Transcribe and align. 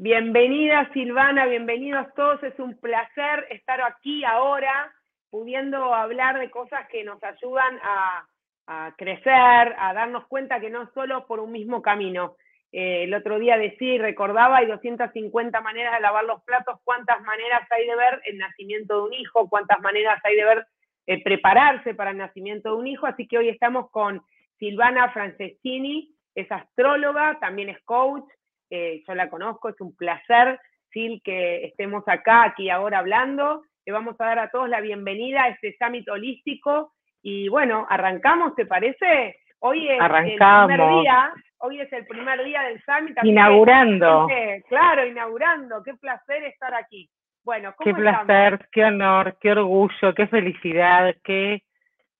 Bienvenida 0.00 0.88
Silvana, 0.92 1.46
bienvenidos 1.46 2.06
todos. 2.14 2.40
Es 2.44 2.56
un 2.60 2.78
placer 2.78 3.48
estar 3.50 3.80
aquí 3.82 4.24
ahora, 4.24 4.94
pudiendo 5.28 5.92
hablar 5.92 6.38
de 6.38 6.52
cosas 6.52 6.86
que 6.88 7.02
nos 7.02 7.20
ayudan 7.24 7.80
a, 7.82 8.94
crecer, 8.96 9.34
a 9.76 9.92
darnos 9.94 10.24
cuenta 10.28 10.60
que 10.60 10.70
no 10.70 10.88
solo 10.92 11.26
por 11.26 11.40
un 11.40 11.50
mismo 11.50 11.82
camino. 11.82 12.36
Eh, 12.70 13.02
el 13.04 13.14
otro 13.14 13.40
día 13.40 13.58
decía 13.58 13.94
y 13.94 13.98
recordaba, 13.98 14.58
hay 14.58 14.66
250 14.66 15.60
maneras 15.62 15.94
de 15.94 16.00
lavar 16.00 16.26
los 16.26 16.44
platos, 16.44 16.78
cuántas 16.84 17.20
maneras 17.22 17.62
hay 17.68 17.84
de 17.84 17.96
ver 17.96 18.20
el 18.26 18.38
nacimiento 18.38 18.98
de 18.98 19.02
un 19.02 19.14
hijo, 19.14 19.48
cuántas 19.48 19.80
maneras 19.80 20.20
hay 20.22 20.36
de 20.36 20.44
ver 20.44 20.66
eh, 21.08 21.24
prepararse 21.24 21.96
para 21.96 22.12
el 22.12 22.18
nacimiento 22.18 22.70
de 22.70 22.76
un 22.76 22.86
hijo. 22.86 23.04
Así 23.06 23.26
que 23.26 23.38
hoy 23.38 23.48
estamos 23.48 23.90
con 23.90 24.22
Silvana 24.60 25.10
Franceschini, 25.10 26.14
es 26.36 26.52
astróloga, 26.52 27.40
también 27.40 27.70
es 27.70 27.82
coach, 27.82 28.30
eh, 28.70 29.02
yo 29.06 29.14
la 29.14 29.28
conozco, 29.28 29.68
es 29.68 29.80
un 29.80 29.94
placer, 29.96 30.60
Sil, 30.92 31.20
que 31.22 31.66
estemos 31.66 32.02
acá, 32.06 32.44
aquí 32.44 32.70
ahora 32.70 32.98
hablando. 32.98 33.62
Le 33.84 33.92
vamos 33.92 34.16
a 34.18 34.24
dar 34.26 34.38
a 34.38 34.50
todos 34.50 34.68
la 34.68 34.80
bienvenida 34.80 35.44
a 35.44 35.48
este 35.48 35.76
summit 35.78 36.08
holístico 36.08 36.92
y 37.22 37.48
bueno, 37.48 37.86
arrancamos, 37.88 38.54
¿te 38.54 38.66
parece? 38.66 39.36
Hoy 39.60 39.88
es 39.88 39.98
el 40.00 40.36
primer 40.36 40.88
día, 41.00 41.32
hoy 41.58 41.80
es 41.80 41.92
el 41.92 42.06
primer 42.06 42.44
día 42.44 42.62
del 42.62 42.82
summit. 42.84 43.16
Inaugurando. 43.22 44.28
claro, 44.68 45.06
inaugurando, 45.06 45.82
qué 45.82 45.94
placer 45.94 46.44
estar 46.44 46.74
aquí. 46.74 47.10
Bueno, 47.44 47.74
¿cómo 47.76 47.84
Qué 47.84 48.00
placer, 48.00 48.68
qué 48.70 48.84
honor, 48.84 49.36
qué 49.40 49.52
orgullo, 49.52 50.14
qué 50.14 50.26
felicidad, 50.26 51.14
qué 51.24 51.62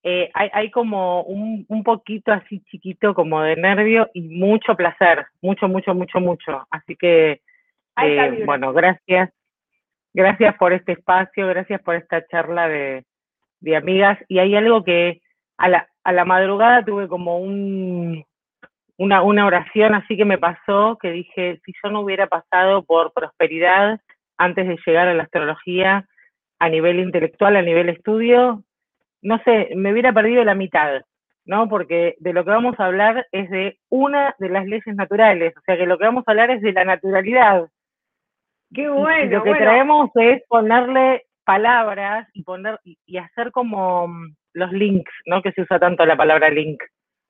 eh, 0.04 0.30
hay, 0.32 0.70
como 0.70 1.22
un, 1.22 1.66
un, 1.68 1.82
poquito 1.82 2.32
así 2.32 2.60
chiquito 2.70 3.14
como 3.14 3.42
de 3.42 3.56
nervio 3.56 4.08
y 4.14 4.22
mucho 4.22 4.76
placer, 4.76 5.26
mucho, 5.42 5.68
mucho, 5.68 5.94
mucho, 5.94 6.20
mucho. 6.20 6.66
Así 6.70 6.96
que, 6.96 7.40
eh, 8.02 8.42
bueno, 8.46 8.72
gracias. 8.72 9.30
Gracias 10.14 10.56
por 10.56 10.72
este 10.72 10.92
espacio, 10.92 11.46
gracias 11.48 11.82
por 11.82 11.96
esta 11.96 12.26
charla 12.28 12.68
de, 12.68 13.04
de 13.60 13.76
amigas. 13.76 14.18
Y 14.28 14.38
hay 14.38 14.54
algo 14.54 14.84
que 14.84 15.20
a 15.58 15.68
la, 15.68 15.88
a 16.04 16.12
la 16.12 16.24
madrugada 16.24 16.84
tuve 16.84 17.08
como 17.08 17.38
un, 17.38 18.24
una, 18.96 19.22
una 19.22 19.46
oración 19.46 19.94
así 19.94 20.16
que 20.16 20.24
me 20.24 20.38
pasó, 20.38 20.96
que 21.00 21.10
dije, 21.10 21.60
si 21.64 21.72
yo 21.82 21.90
no 21.90 22.00
hubiera 22.00 22.28
pasado 22.28 22.84
por 22.84 23.12
prosperidad 23.12 24.00
antes 24.36 24.66
de 24.66 24.78
llegar 24.86 25.08
a 25.08 25.14
la 25.14 25.24
astrología 25.24 26.06
a 26.60 26.68
nivel 26.68 27.00
intelectual, 27.00 27.56
a 27.56 27.62
nivel 27.62 27.88
estudio, 27.88 28.64
no 29.22 29.38
sé, 29.44 29.70
me 29.74 29.92
hubiera 29.92 30.12
perdido 30.12 30.44
la 30.44 30.54
mitad, 30.54 31.02
¿no? 31.44 31.68
Porque 31.68 32.16
de 32.18 32.32
lo 32.32 32.44
que 32.44 32.50
vamos 32.50 32.78
a 32.78 32.86
hablar 32.86 33.26
es 33.32 33.50
de 33.50 33.78
una 33.88 34.34
de 34.38 34.48
las 34.48 34.66
leyes 34.66 34.94
naturales, 34.94 35.54
o 35.56 35.60
sea 35.62 35.76
que 35.76 35.86
lo 35.86 35.98
que 35.98 36.04
vamos 36.04 36.24
a 36.26 36.30
hablar 36.30 36.50
es 36.50 36.60
de 36.62 36.72
la 36.72 36.84
naturalidad. 36.84 37.68
Qué 38.72 38.88
bueno. 38.88 39.38
lo 39.38 39.42
que 39.44 39.54
traemos 39.54 40.10
es 40.14 40.42
ponerle 40.46 41.24
palabras 41.44 42.28
y 42.34 42.42
poner 42.42 42.78
y, 42.84 43.16
hacer 43.16 43.50
como 43.50 44.06
mm, 44.08 44.34
los 44.52 44.72
links, 44.72 45.12
¿no? 45.26 45.40
Que 45.40 45.52
se 45.52 45.62
usa 45.62 45.78
tanto 45.78 46.04
la 46.04 46.16
palabra 46.16 46.50
link 46.50 46.82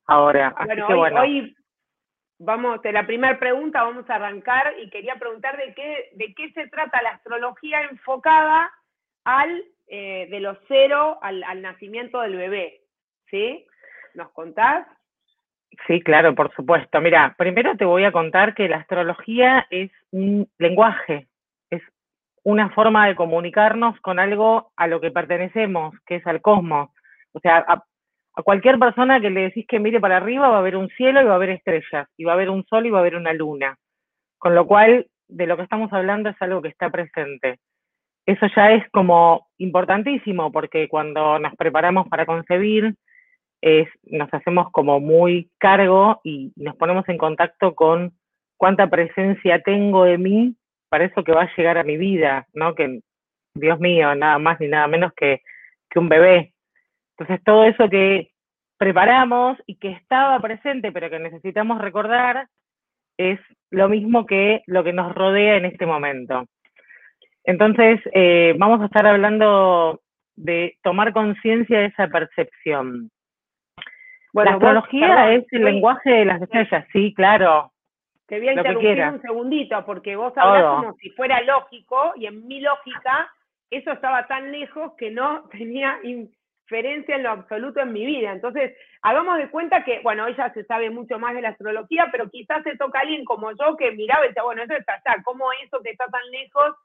ahora. 0.06 0.52
Así 0.56 0.74
que, 0.74 0.94
bueno. 0.94 1.20
hoy 1.20 1.54
vamos, 2.38 2.82
de 2.82 2.92
la 2.92 3.06
primera 3.06 3.38
pregunta 3.38 3.84
vamos 3.84 4.08
a 4.10 4.16
arrancar 4.16 4.74
y 4.82 4.90
quería 4.90 5.16
preguntar 5.16 5.56
de 5.56 5.74
qué, 5.74 6.10
de 6.14 6.34
qué 6.34 6.50
se 6.52 6.66
trata 6.68 7.02
la 7.02 7.10
astrología 7.10 7.82
enfocada 7.82 8.70
al 9.24 9.64
eh, 9.90 10.26
de 10.30 10.40
los 10.40 10.58
cero 10.68 11.18
al, 11.22 11.62
nacimiento 11.62 12.20
del 12.20 12.36
bebé, 12.36 12.82
¿sí? 13.30 13.64
¿Nos 14.14 14.30
contás? 14.32 14.86
Sí, 15.86 16.02
claro, 16.02 16.34
por 16.34 16.54
supuesto. 16.54 17.00
Mira, 17.00 17.34
primero 17.38 17.74
te 17.74 17.86
voy 17.86 18.04
a 18.04 18.12
contar 18.12 18.54
que 18.54 18.68
la 18.68 18.78
astrología 18.78 19.66
es 19.70 19.90
un 20.10 20.46
lenguaje, 20.58 21.28
es 21.70 21.82
una 22.42 22.68
forma 22.70 23.06
de 23.06 23.16
comunicarnos 23.16 23.98
con 24.00 24.18
algo 24.18 24.72
a 24.76 24.86
lo 24.88 25.00
que 25.00 25.10
pertenecemos, 25.10 25.94
que 26.04 26.16
es 26.16 26.26
al 26.26 26.42
cosmos. 26.42 26.90
O 27.32 27.40
sea, 27.40 27.64
a, 27.66 27.82
a, 28.34 28.42
cualquier 28.42 28.78
persona 28.78 29.20
que 29.22 29.30
le 29.30 29.42
decís 29.42 29.66
que 29.66 29.78
mire 29.78 30.00
para 30.00 30.18
arriba 30.18 30.48
va 30.48 30.56
a 30.56 30.60
haber 30.60 30.76
un 30.76 30.90
cielo 30.90 31.22
y 31.22 31.24
va 31.24 31.32
a 31.32 31.36
haber 31.36 31.50
estrellas, 31.50 32.08
y 32.18 32.24
va 32.24 32.32
a 32.32 32.34
haber 32.34 32.50
un 32.50 32.64
sol 32.66 32.84
y 32.84 32.90
va 32.90 32.98
a 32.98 33.00
haber 33.00 33.16
una 33.16 33.32
luna. 33.32 33.78
Con 34.36 34.54
lo 34.54 34.66
cual, 34.66 35.06
de 35.28 35.46
lo 35.46 35.56
que 35.56 35.62
estamos 35.62 35.90
hablando 35.94 36.28
es 36.28 36.36
algo 36.42 36.60
que 36.60 36.68
está 36.68 36.90
presente 36.90 37.58
eso 38.28 38.46
ya 38.54 38.72
es 38.72 38.86
como 38.90 39.48
importantísimo 39.56 40.52
porque 40.52 40.86
cuando 40.86 41.38
nos 41.38 41.56
preparamos 41.56 42.08
para 42.08 42.26
concebir, 42.26 42.94
es, 43.62 43.88
nos 44.02 44.28
hacemos 44.34 44.70
como 44.70 45.00
muy 45.00 45.50
cargo 45.56 46.20
y 46.22 46.52
nos 46.54 46.76
ponemos 46.76 47.08
en 47.08 47.16
contacto 47.16 47.74
con 47.74 48.12
cuánta 48.58 48.86
presencia 48.90 49.62
tengo 49.62 50.04
de 50.04 50.18
mí 50.18 50.54
para 50.90 51.06
eso 51.06 51.24
que 51.24 51.32
va 51.32 51.44
a 51.44 51.56
llegar 51.56 51.78
a 51.78 51.84
mi 51.84 51.96
vida, 51.96 52.46
¿no? 52.52 52.74
Que, 52.74 53.00
Dios 53.54 53.80
mío, 53.80 54.14
nada 54.14 54.38
más 54.38 54.60
ni 54.60 54.68
nada 54.68 54.86
menos 54.88 55.12
que, 55.16 55.40
que 55.88 55.98
un 55.98 56.10
bebé. 56.10 56.52
Entonces, 57.16 57.42
todo 57.44 57.64
eso 57.64 57.88
que 57.88 58.28
preparamos 58.76 59.56
y 59.64 59.76
que 59.76 59.92
estaba 59.92 60.38
presente, 60.40 60.92
pero 60.92 61.08
que 61.08 61.18
necesitamos 61.18 61.80
recordar, 61.80 62.46
es 63.16 63.40
lo 63.70 63.88
mismo 63.88 64.26
que 64.26 64.62
lo 64.66 64.84
que 64.84 64.92
nos 64.92 65.14
rodea 65.14 65.56
en 65.56 65.64
este 65.64 65.86
momento. 65.86 66.44
Entonces, 67.48 67.98
eh, 68.12 68.54
vamos 68.58 68.82
a 68.82 68.84
estar 68.84 69.06
hablando 69.06 70.02
de 70.36 70.76
tomar 70.82 71.14
conciencia 71.14 71.78
de 71.78 71.86
esa 71.86 72.06
percepción. 72.06 73.10
Bueno, 74.34 74.50
la 74.50 74.56
astrología 74.56 75.32
es 75.32 75.46
el 75.52 75.64
lenguaje 75.64 76.10
de 76.10 76.24
las 76.26 76.42
estrellas, 76.42 76.84
sí, 76.92 77.14
claro. 77.14 77.72
Te 78.26 78.38
voy 78.38 78.48
a 78.48 78.52
interrumpir 78.52 79.00
un 79.00 79.22
segundito, 79.22 79.82
porque 79.86 80.14
vos 80.14 80.34
hablas 80.36 80.62
como 80.74 80.92
si 80.96 81.08
fuera 81.12 81.40
lógico, 81.40 82.12
y 82.16 82.26
en 82.26 82.46
mi 82.46 82.60
lógica, 82.60 83.32
eso 83.70 83.92
estaba 83.92 84.26
tan 84.26 84.52
lejos 84.52 84.92
que 84.98 85.10
no 85.10 85.48
tenía 85.50 85.98
inferencia 86.04 87.16
en 87.16 87.22
lo 87.22 87.30
absoluto 87.30 87.80
en 87.80 87.94
mi 87.94 88.04
vida. 88.04 88.30
Entonces, 88.30 88.76
hagamos 89.00 89.38
de 89.38 89.48
cuenta 89.48 89.84
que, 89.84 90.00
bueno, 90.00 90.26
ella 90.26 90.52
se 90.52 90.64
sabe 90.64 90.90
mucho 90.90 91.18
más 91.18 91.34
de 91.34 91.40
la 91.40 91.48
astrología, 91.48 92.08
pero 92.12 92.28
quizás 92.28 92.62
se 92.62 92.76
toca 92.76 92.98
a 92.98 93.02
alguien 93.02 93.24
como 93.24 93.52
yo 93.52 93.74
que 93.78 93.92
miraba 93.92 94.26
y 94.26 94.28
decía, 94.28 94.42
bueno, 94.42 94.64
eso 94.64 94.74
está 94.74 95.00
allá, 95.02 95.22
¿cómo 95.24 95.50
eso 95.64 95.80
que 95.82 95.92
está 95.92 96.04
tan 96.08 96.30
lejos 96.30 96.76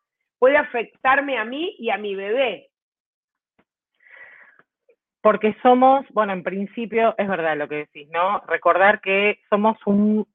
puede 0.44 0.58
afectarme 0.58 1.38
a 1.38 1.46
mí 1.46 1.74
y 1.80 1.90
a 1.90 1.98
mi 1.98 2.16
bebé. 2.16 2.68
Porque 5.22 5.56
somos, 5.64 6.06
bueno, 6.10 6.34
en 6.34 6.44
principio 6.44 7.16
es 7.18 7.30
verdad 7.30 7.56
lo 7.56 7.70
que 7.70 7.88
decís, 7.88 8.10
¿no? 8.12 8.42
Recordar 8.46 9.00
que 9.00 9.40
somos 9.50 9.78
un, 9.86 10.28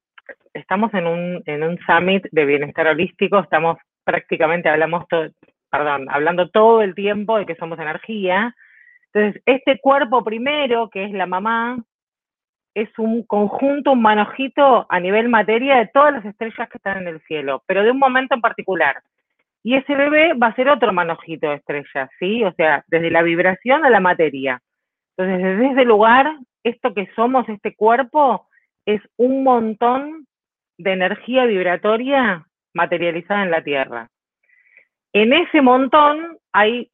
estamos 0.55 0.91
en 0.95 1.05
un, 1.05 1.43
en 1.45 1.61
un 1.61 1.77
summit 1.85 2.25
de 2.31 2.45
bienestar 2.45 2.87
holístico, 2.87 3.37
estamos 3.37 3.77
prácticamente, 4.03 4.67
hablamos 4.67 5.05
hablando 5.69 6.49
todo 6.49 6.81
el 6.81 6.95
tiempo 6.95 7.37
de 7.37 7.45
que 7.45 7.55
somos 7.57 7.77
energía. 7.77 8.55
Entonces, 9.13 9.43
este 9.45 9.77
cuerpo 9.79 10.23
primero, 10.23 10.89
que 10.89 11.03
es 11.03 11.11
la 11.11 11.27
mamá, 11.27 11.77
es 12.73 12.89
un 12.97 13.21
conjunto, 13.27 13.91
un 13.91 14.01
manojito 14.01 14.87
a 14.89 14.99
nivel 14.99 15.29
materia 15.29 15.75
de 15.77 15.87
todas 15.93 16.13
las 16.13 16.25
estrellas 16.25 16.67
que 16.67 16.79
están 16.79 16.97
en 16.97 17.09
el 17.09 17.21
cielo, 17.27 17.61
pero 17.67 17.83
de 17.83 17.91
un 17.91 17.99
momento 17.99 18.33
en 18.33 18.41
particular. 18.41 19.03
Y 19.69 19.75
ese 19.75 19.93
bebé 19.93 20.33
va 20.33 20.47
a 20.47 20.55
ser 20.55 20.67
otro 20.67 20.91
manojito 20.91 21.47
de 21.47 21.57
estrella, 21.57 22.09
¿sí? 22.17 22.43
O 22.43 22.51
sea, 22.53 22.83
desde 22.87 23.11
la 23.11 23.21
vibración 23.21 23.85
a 23.85 23.91
la 23.91 23.99
materia. 23.99 24.59
Entonces, 25.15 25.43
desde 25.43 25.73
ese 25.73 25.85
lugar, 25.85 26.25
esto 26.63 26.95
que 26.95 27.07
somos, 27.15 27.47
este 27.47 27.75
cuerpo, 27.75 28.47
es 28.87 28.99
un 29.17 29.43
montón 29.43 30.25
de 30.79 30.93
energía 30.93 31.45
vibratoria 31.45 32.47
materializada 32.73 33.43
en 33.43 33.51
la 33.51 33.63
Tierra. 33.63 34.09
En 35.13 35.33
ese 35.33 35.61
montón 35.61 36.39
hay 36.51 36.89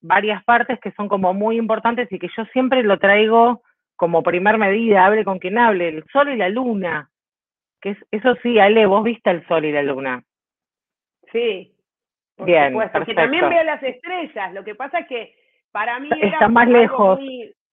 varias 0.00 0.42
partes 0.42 0.80
que 0.80 0.90
son 0.90 1.06
como 1.06 1.34
muy 1.34 1.56
importantes 1.56 2.10
y 2.10 2.18
que 2.18 2.30
yo 2.36 2.46
siempre 2.46 2.82
lo 2.82 2.98
traigo 2.98 3.62
como 3.94 4.24
primer 4.24 4.58
medida, 4.58 5.06
hable 5.06 5.24
con 5.24 5.38
quien 5.38 5.56
hable, 5.56 5.86
el 5.86 6.04
sol 6.12 6.30
y 6.30 6.36
la 6.36 6.48
luna. 6.48 7.10
Que 7.80 7.90
es, 7.90 7.98
eso 8.10 8.34
sí, 8.42 8.58
Ale, 8.58 8.86
vos 8.86 9.04
viste 9.04 9.30
el 9.30 9.46
sol 9.46 9.64
y 9.64 9.70
la 9.70 9.84
luna. 9.84 10.24
Sí, 11.30 11.75
Bien, 12.38 12.72
supuesto. 12.72 13.04
Que 13.04 13.14
también 13.14 13.48
veo 13.48 13.64
las 13.64 13.82
estrellas. 13.82 14.52
Lo 14.52 14.64
que 14.64 14.74
pasa 14.74 15.00
es 15.00 15.08
que 15.08 15.34
para 15.72 15.98
mí 15.98 16.08
está 16.20 16.48
más 16.48 16.68
lejos. 16.68 17.18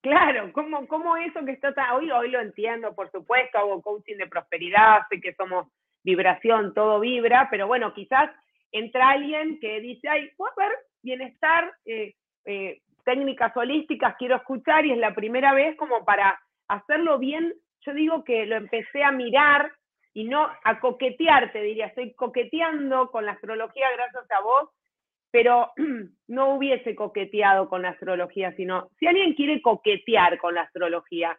claro, 0.02 0.52
¿cómo, 0.54 0.88
¿cómo 0.88 1.16
eso 1.18 1.46
que 1.46 1.52
está 1.52 1.74
tan, 1.74 1.92
hoy, 1.92 2.12
hoy 2.12 2.30
lo 2.30 2.42
entiendo, 2.42 2.94
por 2.94 3.10
supuesto, 3.12 3.58
hago 3.58 3.82
coaching 3.82 4.18
de 4.18 4.28
prosperidad, 4.28 5.02
sé 5.10 5.22
que 5.22 5.34
somos 5.34 5.68
vibración, 6.04 6.74
todo 6.74 7.00
vibra, 7.00 7.48
pero 7.50 7.68
bueno, 7.68 7.94
quizás 7.94 8.30
entra 8.72 9.12
alguien 9.12 9.60
que 9.60 9.80
dice, 9.80 10.10
ay, 10.10 10.30
puedo 10.36 10.52
ver 10.58 10.72
bienestar, 11.02 11.72
eh, 11.86 12.14
eh, 12.46 12.82
técnicas 13.06 13.56
holísticas, 13.56 14.16
quiero 14.18 14.36
escuchar, 14.36 14.86
y 14.86 14.92
es 14.92 14.98
la 14.98 15.14
primera 15.14 15.54
vez 15.54 15.76
como 15.78 16.04
para 16.04 16.40
hacerlo 16.68 17.20
bien, 17.20 17.54
yo 17.86 17.94
digo 17.94 18.24
que 18.24 18.46
lo 18.46 18.56
empecé 18.56 19.04
a 19.04 19.12
mirar 19.12 19.72
y 20.14 20.26
no 20.26 20.48
a 20.64 20.80
coquetear, 20.80 21.52
te 21.52 21.62
diría, 21.62 21.88
estoy 21.88 22.14
coqueteando 22.14 23.10
con 23.10 23.26
la 23.26 23.34
astrología 23.34 23.88
gracias 23.96 24.30
a 24.32 24.42
vos, 24.42 24.70
pero 25.32 25.72
no 26.28 26.56
hubiese 26.56 26.96
coqueteado 26.96 27.68
con 27.68 27.82
la 27.82 27.90
astrología, 27.90 28.56
sino 28.56 28.90
si 29.00 29.08
alguien 29.08 29.34
quiere 29.34 29.62
coquetear 29.62 30.38
con 30.38 30.56
la 30.56 30.62
astrología, 30.62 31.38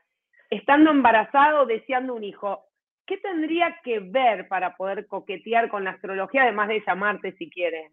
estando 0.51 0.91
embarazado, 0.91 1.67
deseando 1.67 2.15
un 2.15 2.25
hijo, 2.25 2.65
¿qué 3.07 3.19
tendría 3.19 3.79
que 3.85 4.01
ver 4.01 4.49
para 4.49 4.77
poder 4.77 5.07
coquetear 5.07 5.69
con 5.69 5.85
la 5.85 5.91
astrología, 5.91 6.43
además 6.43 6.69
de 6.69 6.83
llamarte 6.85 7.33
si 7.33 7.49
quieres? 7.49 7.93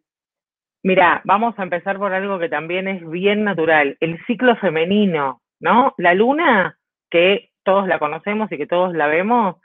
Mira, 0.83 1.21
vamos 1.25 1.57
a 1.59 1.63
empezar 1.63 1.99
por 1.99 2.11
algo 2.11 2.39
que 2.39 2.49
también 2.49 2.87
es 2.87 3.07
bien 3.07 3.43
natural, 3.43 3.97
el 3.99 4.19
ciclo 4.25 4.55
femenino, 4.55 5.41
¿no? 5.59 5.93
La 5.97 6.15
luna, 6.15 6.79
que 7.11 7.51
todos 7.63 7.87
la 7.87 7.99
conocemos 7.99 8.51
y 8.51 8.57
que 8.57 8.65
todos 8.65 8.93
la 8.95 9.05
vemos, 9.05 9.57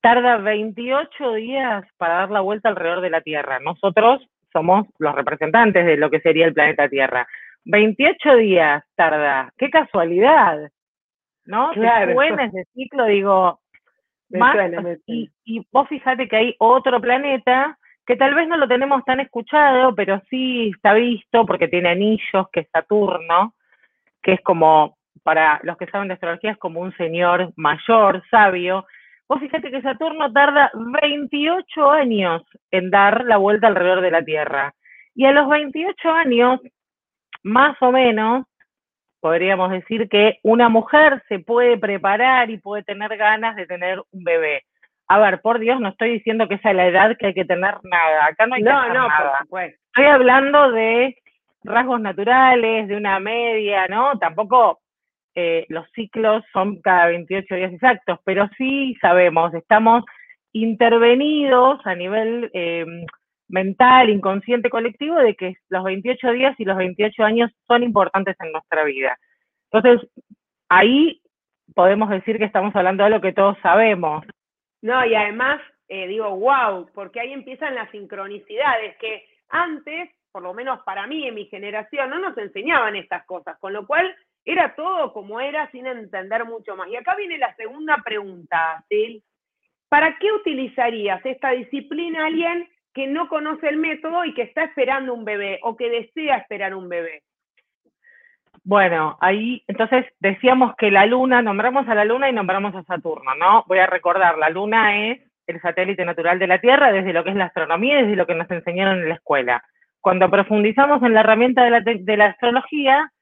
tarda 0.00 0.36
28 0.38 1.32
días 1.34 1.84
para 1.96 2.14
dar 2.14 2.30
la 2.30 2.40
vuelta 2.40 2.68
alrededor 2.68 3.00
de 3.00 3.10
la 3.10 3.20
Tierra. 3.20 3.58
Nosotros 3.60 4.26
somos 4.52 4.86
los 4.98 5.14
representantes 5.14 5.84
de 5.84 5.96
lo 5.96 6.10
que 6.10 6.20
sería 6.20 6.46
el 6.46 6.54
planeta 6.54 6.88
Tierra. 6.88 7.26
28 7.64 8.36
días 8.36 8.84
tarda, 8.94 9.52
qué 9.58 9.68
casualidad, 9.70 10.70
¿no? 11.44 11.70
Claro. 11.72 12.14
Suena 12.14 12.44
ese 12.44 12.64
ciclo, 12.74 13.04
digo, 13.06 13.60
más, 14.30 14.56
Y, 15.06 15.30
y 15.44 15.66
vos 15.72 15.88
fíjate 15.88 16.28
que 16.28 16.36
hay 16.36 16.56
otro 16.58 17.00
planeta 17.00 17.78
que 18.08 18.16
tal 18.16 18.34
vez 18.34 18.48
no 18.48 18.56
lo 18.56 18.66
tenemos 18.66 19.04
tan 19.04 19.20
escuchado, 19.20 19.94
pero 19.94 20.22
sí 20.30 20.70
está 20.74 20.94
visto 20.94 21.44
porque 21.44 21.68
tiene 21.68 21.90
anillos, 21.90 22.48
que 22.50 22.60
es 22.60 22.70
Saturno, 22.70 23.52
que 24.22 24.32
es 24.32 24.40
como, 24.40 24.96
para 25.22 25.60
los 25.62 25.76
que 25.76 25.86
saben 25.88 26.08
de 26.08 26.14
astrología, 26.14 26.52
es 26.52 26.56
como 26.56 26.80
un 26.80 26.96
señor 26.96 27.52
mayor, 27.56 28.22
sabio. 28.30 28.86
Vos 29.28 29.40
fíjate 29.40 29.70
que 29.70 29.82
Saturno 29.82 30.32
tarda 30.32 30.70
28 30.74 31.90
años 31.90 32.42
en 32.70 32.90
dar 32.90 33.24
la 33.26 33.36
vuelta 33.36 33.66
alrededor 33.66 34.00
de 34.00 34.10
la 34.10 34.24
Tierra. 34.24 34.74
Y 35.14 35.26
a 35.26 35.32
los 35.32 35.48
28 35.48 36.10
años, 36.10 36.60
más 37.42 37.76
o 37.82 37.92
menos, 37.92 38.46
podríamos 39.20 39.70
decir 39.70 40.08
que 40.08 40.38
una 40.42 40.70
mujer 40.70 41.22
se 41.28 41.40
puede 41.40 41.76
preparar 41.76 42.48
y 42.50 42.58
puede 42.58 42.84
tener 42.84 43.16
ganas 43.18 43.54
de 43.56 43.66
tener 43.66 44.00
un 44.12 44.24
bebé. 44.24 44.62
A 45.08 45.18
ver, 45.18 45.40
por 45.40 45.58
Dios, 45.58 45.80
no 45.80 45.88
estoy 45.90 46.12
diciendo 46.12 46.48
que 46.48 46.54
esa 46.54 46.70
es 46.70 46.76
la 46.76 46.86
edad 46.86 47.16
que 47.18 47.26
hay 47.26 47.34
que 47.34 47.44
tener 47.44 47.76
nada. 47.82 48.26
Acá 48.26 48.46
no 48.46 48.54
hay 48.54 48.62
que 48.62 48.70
hacer 48.70 48.94
no, 48.94 49.08
nada. 49.08 49.38
Estoy 49.50 50.04
hablando 50.06 50.70
de 50.70 51.16
rasgos 51.64 52.00
naturales, 52.00 52.88
de 52.88 52.96
una 52.96 53.18
media, 53.18 53.88
¿no? 53.88 54.18
Tampoco 54.18 54.80
eh, 55.40 55.66
los 55.68 55.88
ciclos 55.92 56.44
son 56.52 56.80
cada 56.80 57.06
28 57.06 57.54
días 57.54 57.72
exactos, 57.72 58.18
pero 58.24 58.50
sí 58.58 58.96
sabemos, 59.00 59.54
estamos 59.54 60.04
intervenidos 60.50 61.78
a 61.84 61.94
nivel 61.94 62.50
eh, 62.54 62.84
mental, 63.46 64.10
inconsciente, 64.10 64.68
colectivo, 64.68 65.14
de 65.14 65.36
que 65.36 65.54
los 65.68 65.84
28 65.84 66.32
días 66.32 66.56
y 66.58 66.64
los 66.64 66.76
28 66.76 67.22
años 67.22 67.52
son 67.68 67.84
importantes 67.84 68.34
en 68.40 68.50
nuestra 68.50 68.82
vida. 68.82 69.16
Entonces, 69.70 70.10
ahí 70.68 71.22
podemos 71.72 72.10
decir 72.10 72.36
que 72.38 72.44
estamos 72.44 72.74
hablando 72.74 73.04
de 73.04 73.10
lo 73.10 73.20
que 73.20 73.32
todos 73.32 73.56
sabemos. 73.62 74.26
No, 74.82 75.06
y 75.06 75.14
además, 75.14 75.60
eh, 75.86 76.08
digo, 76.08 76.36
wow, 76.36 76.90
porque 76.92 77.20
ahí 77.20 77.32
empiezan 77.32 77.76
las 77.76 77.88
sincronicidades, 77.92 78.96
que 78.96 79.24
antes, 79.50 80.10
por 80.32 80.42
lo 80.42 80.52
menos 80.52 80.80
para 80.80 81.06
mí, 81.06 81.28
en 81.28 81.36
mi 81.36 81.44
generación, 81.44 82.10
no 82.10 82.18
nos 82.18 82.36
enseñaban 82.38 82.96
estas 82.96 83.24
cosas, 83.24 83.56
con 83.60 83.72
lo 83.72 83.86
cual 83.86 84.12
era 84.52 84.74
todo 84.74 85.12
como 85.12 85.40
era 85.40 85.70
sin 85.70 85.86
entender 85.86 86.44
mucho 86.44 86.76
más. 86.76 86.88
Y 86.88 86.96
acá 86.96 87.14
viene 87.14 87.38
la 87.38 87.54
segunda 87.56 87.98
pregunta, 88.04 88.84
¿sí? 88.88 89.22
¿Para 89.88 90.18
qué 90.18 90.32
utilizarías 90.32 91.24
esta 91.24 91.50
disciplina 91.50 92.22
a 92.22 92.26
alguien 92.26 92.68
que 92.98 93.06
no 93.06 93.28
conoce 93.28 93.68
el 93.68 93.76
método 93.76 94.24
y 94.24 94.34
que 94.34 94.42
está 94.42 94.64
esperando 94.64 95.14
un 95.14 95.24
bebé 95.24 95.60
o 95.62 95.76
que 95.76 95.88
desea 95.88 96.38
esperar 96.38 96.74
un 96.74 96.88
bebé. 96.88 97.22
Bueno, 98.64 99.16
ahí 99.20 99.62
entonces 99.68 100.04
decíamos 100.18 100.74
que 100.76 100.90
la 100.90 101.06
luna, 101.06 101.40
nombramos 101.40 101.88
a 101.88 101.94
la 101.94 102.04
luna 102.04 102.28
y 102.28 102.32
nombramos 102.32 102.74
a 102.74 102.82
Saturno, 102.82 103.36
¿no? 103.36 103.62
Voy 103.68 103.78
a 103.78 103.86
recordar, 103.86 104.36
la 104.36 104.50
luna 104.50 105.10
es 105.10 105.20
el 105.46 105.60
satélite 105.60 106.04
natural 106.04 106.40
de 106.40 106.48
la 106.48 106.60
Tierra 106.60 106.90
desde 106.90 107.12
lo 107.12 107.22
que 107.22 107.30
es 107.30 107.36
la 107.36 107.44
astronomía 107.44 108.00
y 108.00 108.02
desde 108.02 108.16
lo 108.16 108.26
que 108.26 108.34
nos 108.34 108.50
enseñaron 108.50 108.98
en 108.98 109.08
la 109.10 109.14
escuela. 109.14 109.62
Cuando 110.00 110.28
profundizamos 110.28 111.00
en 111.04 111.14
la 111.14 111.20
herramienta 111.20 111.64
de 111.84 112.16
la 112.16 112.26
astrología, 112.26 113.12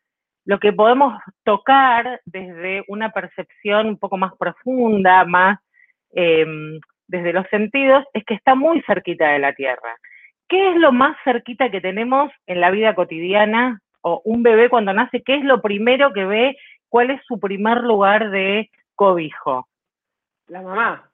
lo 0.47 0.61
que 0.61 0.73
podemos 0.73 1.21
tocar 1.45 2.21
desde 2.25 2.85
una 2.89 3.11
percepción 3.11 3.89
un 3.89 3.99
poco 3.99 4.17
más 4.17 4.33
profunda, 4.39 5.25
más 5.25 5.59
eh, 6.15 6.47
desde 7.09 7.33
los 7.33 7.47
sentidos 7.49 8.05
es 8.15 8.25
que 8.25 8.35
está 8.35 8.55
muy 8.55 8.81
cerquita 8.83 9.29
de 9.29 9.41
la 9.41 9.53
Tierra. 9.53 9.97
¿Qué 10.49 10.71
es 10.71 10.77
lo 10.77 10.93
más 10.93 11.17
cerquita 11.25 11.71
que 11.71 11.81
tenemos 11.81 12.31
en 12.47 12.61
la 12.61 12.71
vida 12.71 12.95
cotidiana? 12.95 13.81
O 14.03 14.23
un 14.25 14.45
bebé 14.45 14.69
cuando 14.69 14.93
nace, 14.93 15.23
¿qué 15.23 15.35
es 15.35 15.45
lo 15.45 15.61
primero 15.61 16.13
que 16.13 16.25
ve? 16.25 16.57
¿Cuál 16.89 17.11
es 17.11 17.21
su 17.27 17.41
primer 17.41 17.79
lugar 17.79 18.31
de 18.31 18.71
cobijo? 18.95 19.67
La 20.47 20.63
mamá. 20.63 21.11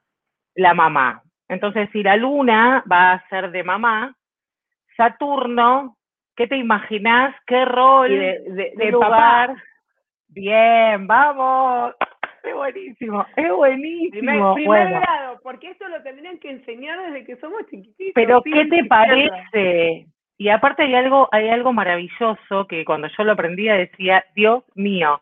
La 0.54 0.74
mamá. 0.74 1.22
Entonces, 1.48 1.88
si 1.92 2.02
la 2.02 2.16
luna 2.16 2.84
va 2.90 3.12
a 3.12 3.28
ser 3.30 3.50
de 3.50 3.64
mamá, 3.64 4.14
Saturno, 4.94 5.96
¿qué 6.36 6.46
te 6.46 6.56
imaginas? 6.56 7.34
¿Qué 7.46 7.64
rol 7.64 8.10
de, 8.10 8.72
de, 8.76 8.92
Papá. 8.92 9.54
Bien, 10.28 11.06
vamos. 11.06 11.94
Es 12.42 12.54
buenísimo, 12.54 13.24
es 13.36 13.52
buenísimo. 13.52 14.54
Primer, 14.54 14.88
grado, 14.88 15.38
porque 15.42 15.70
esto 15.70 15.88
lo 15.88 16.02
tendrían 16.02 16.38
que 16.38 16.50
enseñar 16.50 17.00
desde 17.00 17.24
que 17.24 17.36
somos 17.36 17.62
chiquititos. 17.70 18.12
Pero, 18.14 18.42
¿qué 18.42 18.66
te 18.66 18.84
parece? 18.84 20.06
Y 20.38 20.48
aparte 20.48 20.82
hay 20.82 20.94
algo, 20.94 21.28
hay 21.30 21.48
algo 21.50 21.72
maravilloso 21.72 22.66
que 22.68 22.84
cuando 22.84 23.06
yo 23.16 23.22
lo 23.22 23.32
aprendía 23.32 23.74
decía, 23.74 24.24
Dios 24.34 24.64
mío, 24.74 25.20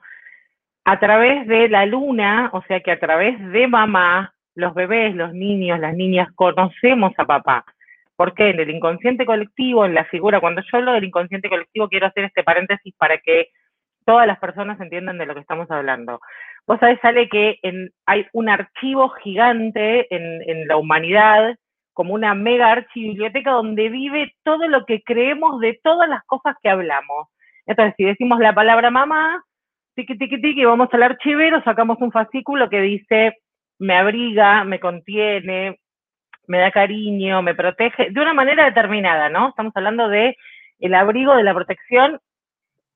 a 0.84 0.98
través 0.98 1.46
de 1.46 1.68
la 1.68 1.84
luna, 1.84 2.48
o 2.52 2.62
sea 2.62 2.80
que 2.80 2.92
a 2.92 2.98
través 2.98 3.38
de 3.52 3.66
mamá, 3.66 4.32
los 4.54 4.72
bebés, 4.72 5.14
los 5.14 5.34
niños, 5.34 5.78
las 5.78 5.94
niñas 5.94 6.28
conocemos 6.34 7.12
a 7.18 7.26
papá. 7.26 7.64
Porque 8.20 8.50
en 8.50 8.60
el 8.60 8.68
inconsciente 8.68 9.24
colectivo, 9.24 9.86
en 9.86 9.94
la 9.94 10.04
figura, 10.04 10.40
cuando 10.40 10.60
yo 10.60 10.76
hablo 10.76 10.92
del 10.92 11.04
inconsciente 11.04 11.48
colectivo, 11.48 11.88
quiero 11.88 12.06
hacer 12.06 12.24
este 12.24 12.42
paréntesis 12.42 12.94
para 12.98 13.16
que 13.16 13.46
todas 14.04 14.26
las 14.26 14.38
personas 14.38 14.78
entiendan 14.78 15.16
de 15.16 15.24
lo 15.24 15.32
que 15.32 15.40
estamos 15.40 15.70
hablando. 15.70 16.20
Vos 16.66 16.78
sabés, 16.80 17.00
sale 17.00 17.30
que 17.30 17.58
hay 18.04 18.26
un 18.34 18.50
archivo 18.50 19.08
gigante 19.08 20.06
en, 20.14 20.68
la 20.68 20.76
humanidad, 20.76 21.56
como 21.94 22.12
una 22.12 22.34
mega 22.34 22.70
archibiblioteca 22.70 23.52
donde 23.52 23.88
vive 23.88 24.34
todo 24.42 24.68
lo 24.68 24.84
que 24.84 25.00
creemos 25.02 25.58
de 25.60 25.80
todas 25.82 26.06
las 26.06 26.22
cosas 26.24 26.56
que 26.62 26.68
hablamos. 26.68 27.28
Entonces, 27.64 27.94
si 27.96 28.04
decimos 28.04 28.38
la 28.38 28.54
palabra 28.54 28.90
mamá, 28.90 29.42
tiqui, 29.94 30.18
tiqui, 30.18 30.42
tiqui, 30.42 30.66
vamos 30.66 30.90
al 30.92 31.04
archivero, 31.04 31.62
sacamos 31.64 31.96
un 32.02 32.12
fascículo 32.12 32.68
que 32.68 32.82
dice, 32.82 33.38
me 33.78 33.96
abriga, 33.96 34.62
me 34.64 34.78
contiene, 34.78 35.79
me 36.50 36.58
da 36.58 36.72
cariño, 36.72 37.42
me 37.42 37.54
protege, 37.54 38.10
de 38.10 38.20
una 38.20 38.34
manera 38.34 38.64
determinada, 38.64 39.28
¿no? 39.28 39.50
Estamos 39.50 39.72
hablando 39.76 40.08
de 40.08 40.36
el 40.80 40.94
abrigo, 40.94 41.36
de 41.36 41.44
la 41.44 41.54
protección, 41.54 42.18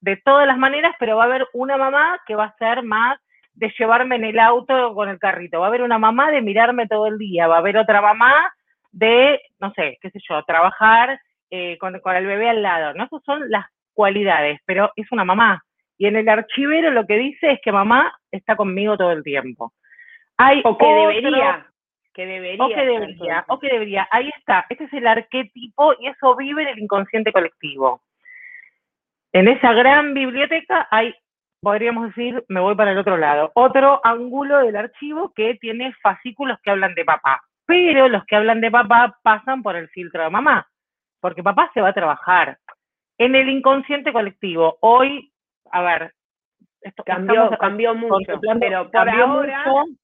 de 0.00 0.16
todas 0.16 0.44
las 0.44 0.58
maneras, 0.58 0.92
pero 0.98 1.16
va 1.16 1.22
a 1.22 1.26
haber 1.26 1.46
una 1.52 1.76
mamá 1.76 2.18
que 2.26 2.34
va 2.34 2.46
a 2.46 2.56
ser 2.56 2.82
más 2.82 3.16
de 3.52 3.72
llevarme 3.78 4.16
en 4.16 4.24
el 4.24 4.40
auto 4.40 4.92
con 4.94 5.08
el 5.08 5.20
carrito, 5.20 5.60
va 5.60 5.66
a 5.66 5.68
haber 5.68 5.82
una 5.82 5.98
mamá 5.98 6.32
de 6.32 6.42
mirarme 6.42 6.88
todo 6.88 7.06
el 7.06 7.16
día, 7.16 7.46
va 7.46 7.54
a 7.54 7.58
haber 7.58 7.76
otra 7.76 8.02
mamá 8.02 8.52
de, 8.90 9.40
no 9.60 9.72
sé, 9.74 9.98
qué 10.00 10.10
sé 10.10 10.18
yo, 10.28 10.42
trabajar 10.42 11.20
eh, 11.48 11.78
con, 11.78 11.94
el 11.94 12.26
bebé 12.26 12.48
al 12.48 12.60
lado, 12.60 12.92
¿no? 12.94 13.04
Esas 13.04 13.22
son 13.22 13.48
las 13.50 13.66
cualidades, 13.92 14.58
pero 14.66 14.90
es 14.96 15.06
una 15.12 15.24
mamá. 15.24 15.62
Y 15.96 16.06
en 16.06 16.16
el 16.16 16.28
archivero 16.28 16.90
lo 16.90 17.06
que 17.06 17.18
dice 17.18 17.52
es 17.52 17.60
que 17.62 17.70
mamá 17.70 18.18
está 18.32 18.56
conmigo 18.56 18.96
todo 18.96 19.12
el 19.12 19.22
tiempo. 19.22 19.72
Hay 20.38 20.60
o 20.64 20.76
que 20.76 20.86
debería. 20.86 21.68
Que 22.14 22.26
debería. 22.26 22.64
O 22.64 22.68
que 22.68 22.86
debería, 22.86 23.44
o 23.48 23.58
que 23.58 23.68
debería. 23.68 24.08
Ahí 24.10 24.30
está. 24.38 24.64
Este 24.70 24.84
es 24.84 24.92
el 24.92 25.06
arquetipo 25.06 25.94
y 26.00 26.06
eso 26.06 26.36
vive 26.36 26.62
en 26.62 26.68
el 26.68 26.78
inconsciente 26.78 27.32
colectivo. 27.32 28.02
En 29.32 29.48
esa 29.48 29.72
gran 29.72 30.14
biblioteca 30.14 30.86
hay 30.90 31.12
podríamos 31.64 32.08
decir, 32.08 32.44
me 32.48 32.60
voy 32.60 32.76
para 32.76 32.92
el 32.92 32.98
otro 32.98 33.16
lado. 33.16 33.50
Otro 33.54 34.00
ángulo 34.04 34.58
del 34.58 34.76
archivo 34.76 35.32
que 35.34 35.54
tiene 35.54 35.92
fascículos 36.02 36.58
que 36.62 36.70
hablan 36.70 36.94
de 36.94 37.04
papá. 37.04 37.42
Pero 37.66 38.08
los 38.08 38.24
que 38.26 38.36
hablan 38.36 38.60
de 38.60 38.70
papá 38.70 39.18
pasan 39.22 39.62
por 39.62 39.74
el 39.74 39.88
filtro 39.88 40.22
de 40.22 40.30
mamá, 40.30 40.68
porque 41.20 41.42
papá 41.42 41.70
se 41.72 41.80
va 41.80 41.88
a 41.88 41.94
trabajar. 41.94 42.58
En 43.16 43.34
el 43.34 43.48
inconsciente 43.48 44.12
colectivo, 44.12 44.76
hoy, 44.80 45.32
a 45.70 45.80
ver, 45.80 46.12
esto 46.82 47.02
cambió, 47.04 47.50
cambió 47.58 47.94
mucho, 47.94 48.38
pero 48.60 48.90
por 48.90 49.08
ahora, 49.08 49.64
eh, 49.64 49.96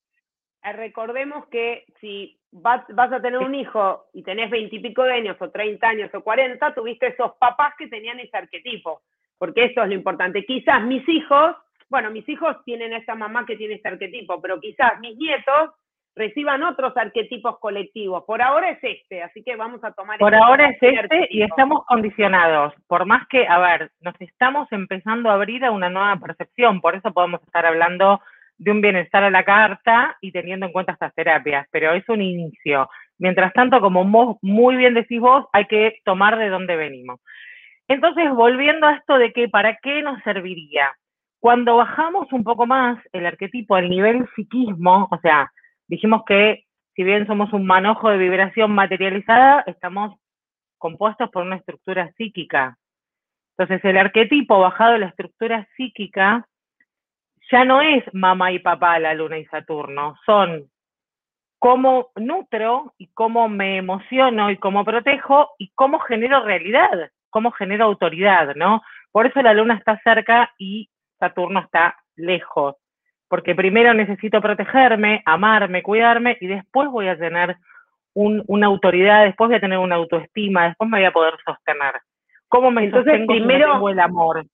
recordemos 0.62 1.46
que 1.46 1.84
si 2.00 2.38
vas, 2.52 2.84
vas 2.90 3.12
a 3.12 3.20
tener 3.20 3.40
un 3.40 3.54
hijo 3.54 4.06
y 4.12 4.22
tenés 4.22 4.50
veintipico 4.50 5.02
de 5.04 5.14
años 5.14 5.36
o 5.40 5.50
treinta 5.50 5.88
años 5.88 6.10
o 6.14 6.20
cuarenta, 6.22 6.74
tuviste 6.74 7.08
esos 7.08 7.32
papás 7.38 7.74
que 7.78 7.88
tenían 7.88 8.20
ese 8.20 8.36
arquetipo 8.36 9.02
porque 9.40 9.64
eso 9.64 9.82
es 9.82 9.88
lo 9.88 9.94
importante. 9.94 10.44
Quizás 10.44 10.82
mis 10.82 11.08
hijos, 11.08 11.56
bueno, 11.88 12.10
mis 12.10 12.28
hijos 12.28 12.62
tienen 12.66 12.92
esa 12.92 13.14
mamá 13.14 13.46
que 13.46 13.56
tiene 13.56 13.74
ese 13.74 13.88
arquetipo, 13.88 14.40
pero 14.40 14.60
quizás 14.60 15.00
mis 15.00 15.16
nietos 15.16 15.70
reciban 16.14 16.62
otros 16.62 16.94
arquetipos 16.94 17.58
colectivos. 17.58 18.22
Por 18.24 18.42
ahora 18.42 18.68
es 18.68 18.78
este, 18.82 19.22
así 19.22 19.42
que 19.42 19.56
vamos 19.56 19.82
a 19.82 19.92
tomar. 19.92 20.18
Por 20.18 20.34
este 20.34 20.44
ahora 20.44 20.68
es 20.68 20.76
este 20.82 21.26
y 21.30 21.42
estamos 21.42 21.86
condicionados. 21.86 22.74
Por 22.86 23.06
más 23.06 23.26
que, 23.28 23.48
a 23.48 23.58
ver, 23.58 23.90
nos 24.02 24.14
estamos 24.20 24.70
empezando 24.72 25.30
a 25.30 25.34
abrir 25.34 25.64
a 25.64 25.70
una 25.70 25.88
nueva 25.88 26.16
percepción, 26.16 26.82
por 26.82 26.94
eso 26.94 27.10
podemos 27.14 27.42
estar 27.42 27.64
hablando 27.64 28.20
de 28.60 28.70
un 28.70 28.82
bienestar 28.82 29.24
a 29.24 29.30
la 29.30 29.42
carta 29.42 30.18
y 30.20 30.32
teniendo 30.32 30.66
en 30.66 30.72
cuenta 30.72 30.92
estas 30.92 31.14
terapias, 31.14 31.66
pero 31.70 31.92
es 31.94 32.06
un 32.10 32.20
inicio. 32.20 32.90
Mientras 33.18 33.54
tanto, 33.54 33.80
como 33.80 34.04
muy 34.42 34.76
bien 34.76 34.92
decís 34.92 35.18
vos, 35.18 35.46
hay 35.52 35.64
que 35.64 35.98
tomar 36.04 36.36
de 36.36 36.50
dónde 36.50 36.76
venimos. 36.76 37.20
Entonces, 37.88 38.30
volviendo 38.34 38.86
a 38.86 38.96
esto 38.96 39.16
de 39.16 39.32
que 39.32 39.48
para 39.48 39.76
qué 39.82 40.02
nos 40.02 40.22
serviría. 40.22 40.92
Cuando 41.40 41.76
bajamos 41.76 42.30
un 42.32 42.44
poco 42.44 42.66
más 42.66 43.02
el 43.12 43.24
arquetipo 43.24 43.76
al 43.76 43.88
nivel 43.88 44.28
psiquismo, 44.36 45.08
o 45.10 45.18
sea, 45.20 45.50
dijimos 45.88 46.22
que 46.26 46.64
si 46.94 47.02
bien 47.02 47.26
somos 47.26 47.50
un 47.54 47.64
manojo 47.64 48.10
de 48.10 48.18
vibración 48.18 48.72
materializada, 48.72 49.64
estamos 49.66 50.20
compuestos 50.76 51.30
por 51.30 51.44
una 51.44 51.56
estructura 51.56 52.12
psíquica. 52.18 52.76
Entonces, 53.56 53.82
el 53.86 53.96
arquetipo 53.96 54.60
bajado 54.60 54.92
de 54.92 54.98
la 54.98 55.06
estructura 55.06 55.66
psíquica 55.76 56.46
ya 57.50 57.64
no 57.64 57.80
es 57.82 58.04
mamá 58.12 58.52
y 58.52 58.58
papá, 58.58 58.98
la 58.98 59.14
luna 59.14 59.38
y 59.38 59.46
Saturno, 59.46 60.16
son 60.24 60.70
cómo 61.58 62.10
nutro 62.16 62.94
y 62.98 63.08
cómo 63.08 63.48
me 63.48 63.76
emociono 63.76 64.50
y 64.50 64.56
cómo 64.56 64.84
protejo 64.84 65.50
y 65.58 65.70
cómo 65.74 65.98
genero 66.00 66.44
realidad, 66.44 67.10
cómo 67.28 67.50
genero 67.52 67.84
autoridad, 67.84 68.54
¿no? 68.54 68.82
Por 69.12 69.26
eso 69.26 69.42
la 69.42 69.54
luna 69.54 69.74
está 69.74 70.00
cerca 70.02 70.52
y 70.58 70.88
Saturno 71.18 71.60
está 71.60 71.96
lejos 72.16 72.76
porque 73.30 73.54
primero 73.54 73.94
necesito 73.94 74.40
protegerme, 74.40 75.22
amarme, 75.24 75.84
cuidarme 75.84 76.36
y 76.40 76.48
después 76.48 76.90
voy 76.90 77.06
a 77.06 77.16
tener 77.16 77.56
una 78.12 78.66
autoridad, 78.66 79.24
después 79.24 79.48
voy 79.48 79.56
a 79.56 79.60
tener 79.60 79.78
una 79.78 79.94
autoestima, 79.94 80.66
después 80.66 80.90
me 80.90 80.98
voy 80.98 81.06
a 81.06 81.12
poder 81.12 81.34
sostener. 81.44 81.94
¿Cómo 82.48 82.72
me 82.72 82.82
Entonces, 82.82 83.20
primero, 83.28 83.88
el 83.88 84.00
amor? 84.00 84.44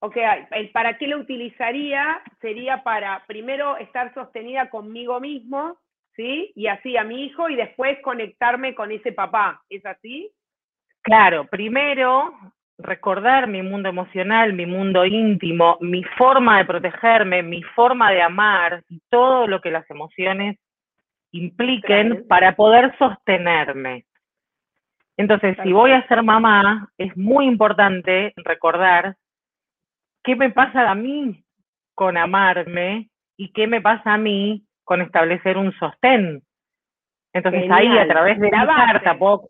Ok, 0.00 0.16
el 0.50 0.70
para 0.70 0.98
qué 0.98 1.06
lo 1.06 1.18
utilizaría 1.18 2.20
sería 2.40 2.82
para 2.82 3.24
primero 3.26 3.76
estar 3.78 4.12
sostenida 4.12 4.68
conmigo 4.68 5.20
mismo, 5.20 5.78
¿sí? 6.14 6.52
Y 6.54 6.66
así 6.66 6.96
a 6.96 7.04
mi 7.04 7.24
hijo 7.24 7.48
y 7.48 7.56
después 7.56 7.98
conectarme 8.02 8.74
con 8.74 8.92
ese 8.92 9.12
papá, 9.12 9.62
¿es 9.70 9.84
así? 9.86 10.30
Claro, 11.02 11.46
primero 11.46 12.32
recordar 12.78 13.46
mi 13.46 13.62
mundo 13.62 13.88
emocional, 13.88 14.52
mi 14.52 14.66
mundo 14.66 15.06
íntimo, 15.06 15.78
mi 15.80 16.02
forma 16.18 16.58
de 16.58 16.66
protegerme, 16.66 17.42
mi 17.42 17.62
forma 17.62 18.10
de 18.10 18.20
amar 18.20 18.82
y 18.88 19.00
todo 19.08 19.46
lo 19.46 19.60
que 19.60 19.70
las 19.70 19.88
emociones 19.90 20.58
impliquen 21.32 22.26
para 22.28 22.54
poder 22.54 22.94
sostenerme. 22.98 24.04
Entonces, 25.16 25.56
si 25.62 25.72
voy 25.72 25.92
a 25.92 26.06
ser 26.08 26.22
mamá, 26.22 26.90
es 26.98 27.16
muy 27.16 27.46
importante 27.46 28.34
recordar 28.36 29.16
qué 30.26 30.34
me 30.34 30.50
pasa 30.50 30.90
a 30.90 30.94
mí 30.94 31.42
con 31.94 32.16
amarme 32.18 33.08
y 33.38 33.52
qué 33.52 33.66
me 33.68 33.80
pasa 33.80 34.14
a 34.14 34.18
mí 34.18 34.66
con 34.84 35.00
establecer 35.00 35.56
un 35.56 35.72
sostén. 35.78 36.42
Entonces 37.32 37.70
ahí 37.70 37.96
a 37.96 38.08
través 38.08 38.38
de 38.40 38.50
la 38.50 38.66
carta 38.66 39.16
puedo, 39.16 39.48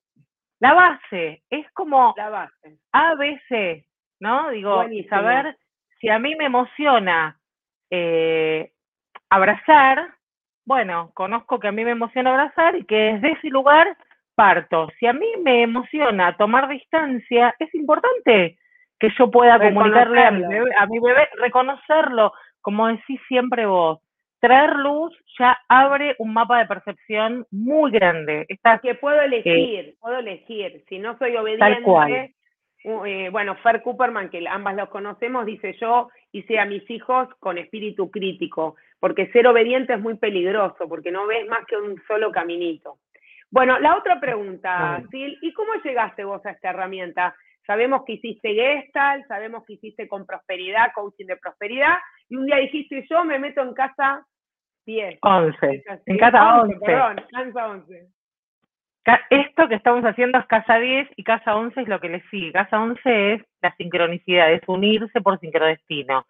la 0.60 0.74
base, 0.74 1.42
es 1.50 1.70
como 1.72 2.14
la 2.16 2.28
base. 2.28 2.78
ABC, 2.92 3.84
¿no? 4.20 4.50
Digo, 4.50 4.84
saber 5.08 5.56
si 5.98 6.08
a 6.10 6.18
mí 6.18 6.34
me 6.36 6.46
emociona 6.46 7.38
eh, 7.90 8.72
abrazar, 9.30 10.14
bueno, 10.66 11.10
conozco 11.14 11.58
que 11.58 11.68
a 11.68 11.72
mí 11.72 11.84
me 11.84 11.92
emociona 11.92 12.30
abrazar 12.30 12.76
y 12.76 12.84
que 12.84 13.14
desde 13.14 13.32
ese 13.32 13.48
lugar 13.48 13.96
parto. 14.34 14.88
Si 14.98 15.06
a 15.06 15.14
mí 15.14 15.26
me 15.42 15.62
emociona 15.62 16.36
tomar 16.36 16.68
distancia, 16.68 17.54
es 17.58 17.74
importante 17.74 18.58
que 18.98 19.10
yo 19.18 19.30
pueda 19.30 19.58
comunicarle 19.58 20.24
a 20.24 20.30
mi, 20.30 20.44
a 20.44 20.86
mi 20.86 20.98
bebé, 20.98 21.28
reconocerlo, 21.38 22.32
como 22.60 22.88
decís 22.88 23.20
siempre 23.28 23.66
vos 23.66 24.00
traer 24.40 24.76
luz 24.76 25.12
ya 25.38 25.58
abre 25.68 26.14
un 26.18 26.32
mapa 26.32 26.58
de 26.58 26.66
percepción 26.66 27.46
muy 27.50 27.90
grande. 27.90 28.46
Está, 28.48 28.78
que 28.78 28.94
puedo 28.94 29.20
elegir, 29.20 29.94
puedo 30.00 30.18
elegir. 30.18 30.84
Si 30.88 30.98
no 30.98 31.18
soy 31.18 31.36
obediente, 31.36 32.34
eh, 32.84 33.28
bueno, 33.30 33.56
Fer 33.56 33.82
Cooperman, 33.82 34.30
que 34.30 34.46
ambas 34.48 34.76
los 34.76 34.88
conocemos, 34.88 35.46
dice 35.46 35.74
yo 35.80 36.08
hice 36.32 36.58
a 36.58 36.66
mis 36.66 36.88
hijos 36.90 37.28
con 37.40 37.58
espíritu 37.58 38.10
crítico, 38.10 38.76
porque 39.00 39.26
ser 39.32 39.46
obediente 39.46 39.94
es 39.94 40.00
muy 40.00 40.16
peligroso, 40.16 40.88
porque 40.88 41.10
no 41.10 41.26
ves 41.26 41.46
más 41.48 41.66
que 41.66 41.76
un 41.76 42.00
solo 42.06 42.30
caminito. 42.30 42.98
Bueno, 43.50 43.78
la 43.78 43.96
otra 43.96 44.20
pregunta, 44.20 45.02
Sil, 45.10 45.38
¿y 45.40 45.52
cómo 45.54 45.72
llegaste 45.82 46.24
vos 46.24 46.44
a 46.44 46.50
esta 46.50 46.70
herramienta? 46.70 47.34
Sabemos 47.66 48.04
que 48.06 48.14
hiciste 48.14 48.54
Gestalt, 48.54 49.26
sabemos 49.26 49.64
que 49.66 49.74
hiciste 49.74 50.06
con 50.08 50.24
prosperidad, 50.24 50.92
coaching 50.94 51.26
de 51.26 51.36
prosperidad, 51.36 51.96
y 52.28 52.36
un 52.36 52.46
día 52.46 52.56
dijiste, 52.56 53.04
yo 53.10 53.24
me 53.24 53.38
meto 53.38 53.62
en 53.62 53.74
casa 53.74 54.24
10. 54.86 55.18
11. 55.20 55.84
En 56.06 56.18
casa 56.18 56.60
11. 56.60 56.78
Perdón, 56.78 57.16
casa 57.30 57.68
11. 57.68 58.08
Esto 59.30 59.68
que 59.68 59.76
estamos 59.76 60.04
haciendo 60.04 60.38
es 60.38 60.46
casa 60.46 60.78
10 60.78 61.08
y 61.16 61.22
casa 61.22 61.56
11 61.56 61.80
es 61.80 61.88
lo 61.88 62.00
que 62.00 62.08
le 62.08 62.22
sigue. 62.28 62.52
Casa 62.52 62.80
11 62.80 63.34
es 63.34 63.42
la 63.62 63.74
sincronicidad, 63.76 64.52
es 64.52 64.62
unirse 64.66 65.20
por 65.20 65.38
sincrodestino. 65.38 66.26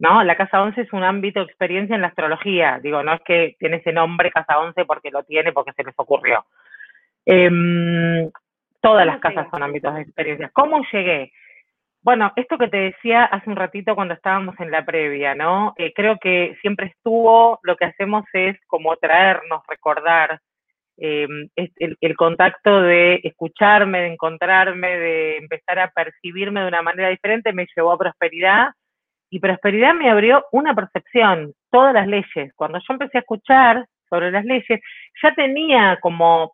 ¿no? 0.00 0.24
La 0.24 0.36
casa 0.36 0.62
11 0.62 0.80
es 0.80 0.92
un 0.92 1.04
ámbito 1.04 1.40
de 1.40 1.46
experiencia 1.46 1.94
en 1.94 2.02
la 2.02 2.08
astrología. 2.08 2.80
Digo, 2.82 3.02
no 3.02 3.14
es 3.14 3.20
que 3.22 3.56
tiene 3.58 3.76
ese 3.76 3.92
nombre 3.92 4.30
casa 4.30 4.58
11 4.58 4.84
porque 4.86 5.10
lo 5.10 5.22
tiene, 5.24 5.52
porque 5.52 5.72
se 5.74 5.84
les 5.84 5.94
ocurrió. 5.96 6.44
Em, 7.26 8.30
todas 8.80 9.06
las 9.06 9.20
casas 9.20 9.46
son 9.50 9.62
ámbitos 9.62 9.94
de 9.94 10.02
experiencia. 10.02 10.50
¿Cómo 10.52 10.82
llegué? 10.92 11.32
Bueno, 12.02 12.32
esto 12.36 12.56
que 12.56 12.68
te 12.68 12.78
decía 12.78 13.24
hace 13.24 13.50
un 13.50 13.56
ratito 13.56 13.94
cuando 13.94 14.14
estábamos 14.14 14.58
en 14.58 14.70
la 14.70 14.84
previa, 14.84 15.34
¿no? 15.34 15.74
Eh, 15.76 15.92
creo 15.94 16.16
que 16.18 16.56
siempre 16.62 16.86
estuvo, 16.86 17.58
lo 17.62 17.76
que 17.76 17.84
hacemos 17.84 18.24
es 18.32 18.56
como 18.66 18.96
traernos, 18.96 19.62
recordar 19.68 20.40
em, 20.96 21.48
el, 21.56 21.96
el, 22.00 22.16
contacto 22.16 22.80
de 22.80 23.20
escucharme, 23.22 24.00
de 24.00 24.06
encontrarme, 24.14 24.96
de 24.96 25.36
empezar 25.38 25.78
a 25.78 25.90
percibirme 25.90 26.62
de 26.62 26.68
una 26.68 26.82
manera 26.82 27.10
diferente, 27.10 27.52
me 27.52 27.66
llevó 27.76 27.92
a 27.92 27.98
prosperidad 27.98 28.68
y 29.30 29.38
prosperidad 29.38 29.94
me 29.94 30.10
abrió 30.10 30.44
una 30.52 30.74
percepción, 30.74 31.54
todas 31.70 31.94
las 31.94 32.06
leyes. 32.08 32.52
Cuando 32.56 32.78
yo 32.78 32.94
empecé 32.94 33.18
a 33.18 33.20
escuchar 33.20 33.86
sobre 34.08 34.32
las 34.32 34.44
leyes, 34.44 34.80
ya 35.22 35.34
tenía 35.34 35.98
como 36.02 36.52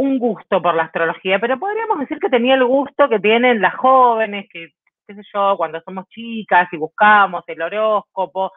un 0.00 0.18
gusto 0.18 0.62
por 0.62 0.74
la 0.74 0.84
astrología, 0.84 1.38
pero 1.38 1.58
podríamos 1.58 1.98
decir 1.98 2.18
que 2.18 2.30
tenía 2.30 2.54
el 2.54 2.64
gusto 2.64 3.06
que 3.10 3.18
tienen 3.18 3.60
las 3.60 3.74
jóvenes, 3.74 4.48
que, 4.50 4.70
qué 5.06 5.14
sé 5.14 5.20
yo, 5.34 5.58
cuando 5.58 5.78
somos 5.82 6.08
chicas 6.08 6.72
y 6.72 6.78
buscamos 6.78 7.44
el 7.46 7.60
horóscopo, 7.60 8.50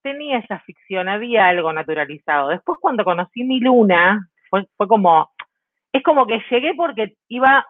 tenía 0.00 0.38
esa 0.38 0.58
ficción, 0.60 1.10
había 1.10 1.48
algo 1.48 1.70
naturalizado. 1.70 2.48
Después 2.48 2.78
cuando 2.80 3.04
conocí 3.04 3.44
mi 3.44 3.60
luna, 3.60 4.26
fue, 4.48 4.64
fue 4.74 4.88
como, 4.88 5.28
es 5.92 6.02
como 6.02 6.26
que 6.26 6.42
llegué 6.50 6.72
porque 6.74 7.12
iba 7.28 7.66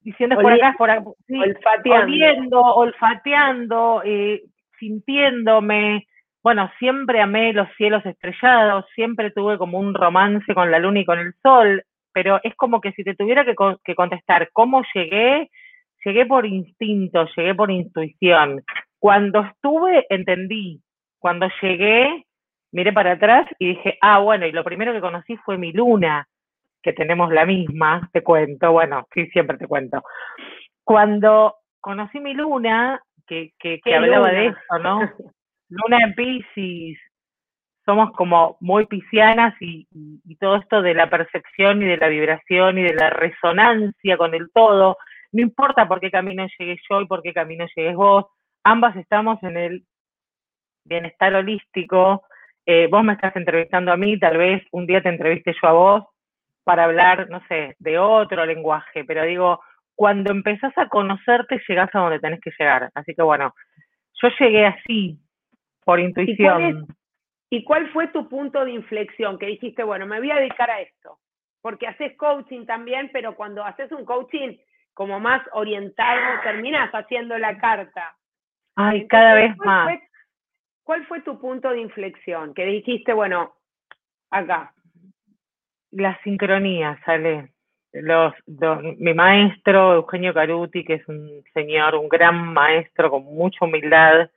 diciendo 0.00 0.36
por 0.36 0.52
acá, 0.52 0.74
por 0.76 0.90
acá, 0.90 1.04
olfateando, 1.30 2.60
olfateando 2.60 4.02
eh, 4.04 4.42
sintiéndome, 4.78 6.06
bueno, 6.48 6.70
siempre 6.78 7.20
amé 7.20 7.52
los 7.52 7.68
cielos 7.76 8.06
estrellados, 8.06 8.86
siempre 8.94 9.30
tuve 9.32 9.58
como 9.58 9.78
un 9.78 9.92
romance 9.92 10.54
con 10.54 10.70
la 10.70 10.78
luna 10.78 11.00
y 11.00 11.04
con 11.04 11.18
el 11.18 11.34
sol, 11.42 11.84
pero 12.10 12.40
es 12.42 12.54
como 12.56 12.80
que 12.80 12.92
si 12.92 13.04
te 13.04 13.14
tuviera 13.14 13.44
que, 13.44 13.54
que 13.84 13.94
contestar 13.94 14.48
cómo 14.54 14.82
llegué, 14.94 15.50
llegué 16.02 16.24
por 16.24 16.46
instinto, 16.46 17.28
llegué 17.36 17.54
por 17.54 17.70
intuición. 17.70 18.62
Cuando 18.98 19.42
estuve, 19.42 20.06
entendí. 20.08 20.80
Cuando 21.18 21.50
llegué, 21.60 22.24
miré 22.72 22.94
para 22.94 23.12
atrás 23.12 23.46
y 23.58 23.74
dije, 23.74 23.98
ah, 24.00 24.20
bueno, 24.20 24.46
y 24.46 24.52
lo 24.52 24.64
primero 24.64 24.94
que 24.94 25.02
conocí 25.02 25.36
fue 25.44 25.58
mi 25.58 25.72
luna, 25.72 26.26
que 26.82 26.94
tenemos 26.94 27.30
la 27.30 27.44
misma, 27.44 28.08
te 28.10 28.22
cuento, 28.22 28.72
bueno, 28.72 29.06
sí, 29.12 29.26
siempre 29.26 29.58
te 29.58 29.66
cuento. 29.66 30.02
Cuando 30.82 31.56
conocí 31.78 32.20
mi 32.20 32.32
luna, 32.32 33.02
que, 33.26 33.52
que, 33.58 33.80
que 33.84 33.94
hablaba 33.94 34.30
de 34.30 34.46
eso, 34.46 34.78
¿no? 34.82 35.00
Luna 35.68 35.98
en 36.04 36.14
Pisces, 36.14 36.98
somos 37.84 38.12
como 38.12 38.58
muy 38.60 38.86
piscianas 38.86 39.54
y, 39.60 39.86
todo 40.38 40.56
esto 40.56 40.82
de 40.82 40.94
la 40.94 41.08
percepción 41.08 41.82
y 41.82 41.86
de 41.86 41.96
la 41.96 42.08
vibración 42.08 42.78
y 42.78 42.82
de 42.82 42.94
la 42.94 43.10
resonancia 43.10 44.16
con 44.18 44.34
el 44.34 44.50
todo, 44.52 44.98
no 45.32 45.42
importa 45.42 45.88
por 45.88 46.00
qué 46.00 46.10
camino 46.10 46.46
llegué 46.58 46.78
yo 46.88 47.00
y 47.00 47.06
por 47.06 47.22
qué 47.22 47.32
camino 47.32 47.66
llegues 47.74 47.96
vos, 47.96 48.26
ambas 48.62 48.94
estamos 48.96 49.42
en 49.42 49.56
el 49.56 49.84
bienestar 50.84 51.34
holístico, 51.34 52.24
eh, 52.66 52.88
vos 52.90 53.02
me 53.02 53.14
estás 53.14 53.34
entrevistando 53.36 53.90
a 53.90 53.96
mí, 53.96 54.18
tal 54.18 54.36
vez 54.36 54.62
un 54.72 54.86
día 54.86 55.02
te 55.02 55.08
entreviste 55.08 55.54
yo 55.60 55.68
a 55.68 55.72
vos 55.72 56.04
para 56.64 56.84
hablar, 56.84 57.30
no 57.30 57.40
sé, 57.48 57.74
de 57.78 57.98
otro 57.98 58.44
lenguaje, 58.44 59.04
pero 59.04 59.24
digo, 59.24 59.60
cuando 59.94 60.30
empezás 60.30 60.76
a 60.76 60.88
conocerte 60.88 61.62
llegás 61.66 61.88
a 61.94 62.00
donde 62.00 62.20
tenés 62.20 62.40
que 62.40 62.52
llegar. 62.58 62.90
Así 62.94 63.14
que 63.14 63.22
bueno, 63.22 63.54
yo 64.22 64.28
llegué 64.38 64.66
así, 64.66 65.18
por 65.88 66.00
intuición. 66.00 66.86
¿Y 67.48 67.64
cuál, 67.64 67.90
fue 67.92 68.08
tu 68.08 68.28
punto 68.28 68.62
de 68.62 68.72
inflexión? 68.72 69.38
Que 69.38 69.46
dijiste, 69.46 69.82
bueno, 69.82 70.04
me 70.04 70.18
voy 70.18 70.30
a 70.30 70.36
dedicar 70.36 70.70
a 70.70 70.82
esto. 70.82 71.18
Porque 71.62 71.86
haces 71.86 72.14
coaching 72.18 72.66
también, 72.66 73.08
pero 73.10 73.34
cuando 73.34 73.64
haces 73.64 73.90
un 73.92 74.04
coaching 74.04 74.58
como 74.92 75.18
más 75.18 75.40
orientado, 75.52 76.42
terminas 76.42 76.90
haciendo 76.92 77.38
la 77.38 77.56
carta. 77.56 78.14
Ay, 78.76 79.08
cada 79.08 79.32
vez 79.32 79.56
más. 79.56 79.98
¿cuál 80.82 81.06
fue 81.06 81.22
tu 81.22 81.40
punto 81.40 81.70
de 81.70 81.80
inflexión? 81.80 82.52
Que 82.52 82.66
dijiste, 82.66 83.14
bueno, 83.14 83.54
acá. 84.28 84.74
La 85.90 86.20
sincronía, 86.22 87.00
sale. 87.06 87.54
Los, 87.94 88.34
mi 88.98 89.14
maestro, 89.14 89.94
Eugenio 89.94 90.34
Caruti, 90.34 90.84
que 90.84 90.94
es 90.96 91.08
un 91.08 91.42
señor, 91.54 91.94
un 91.94 92.10
gran 92.10 92.52
maestro 92.52 93.08
con 93.08 93.24
mucha 93.24 93.64
humildad, 93.64 94.28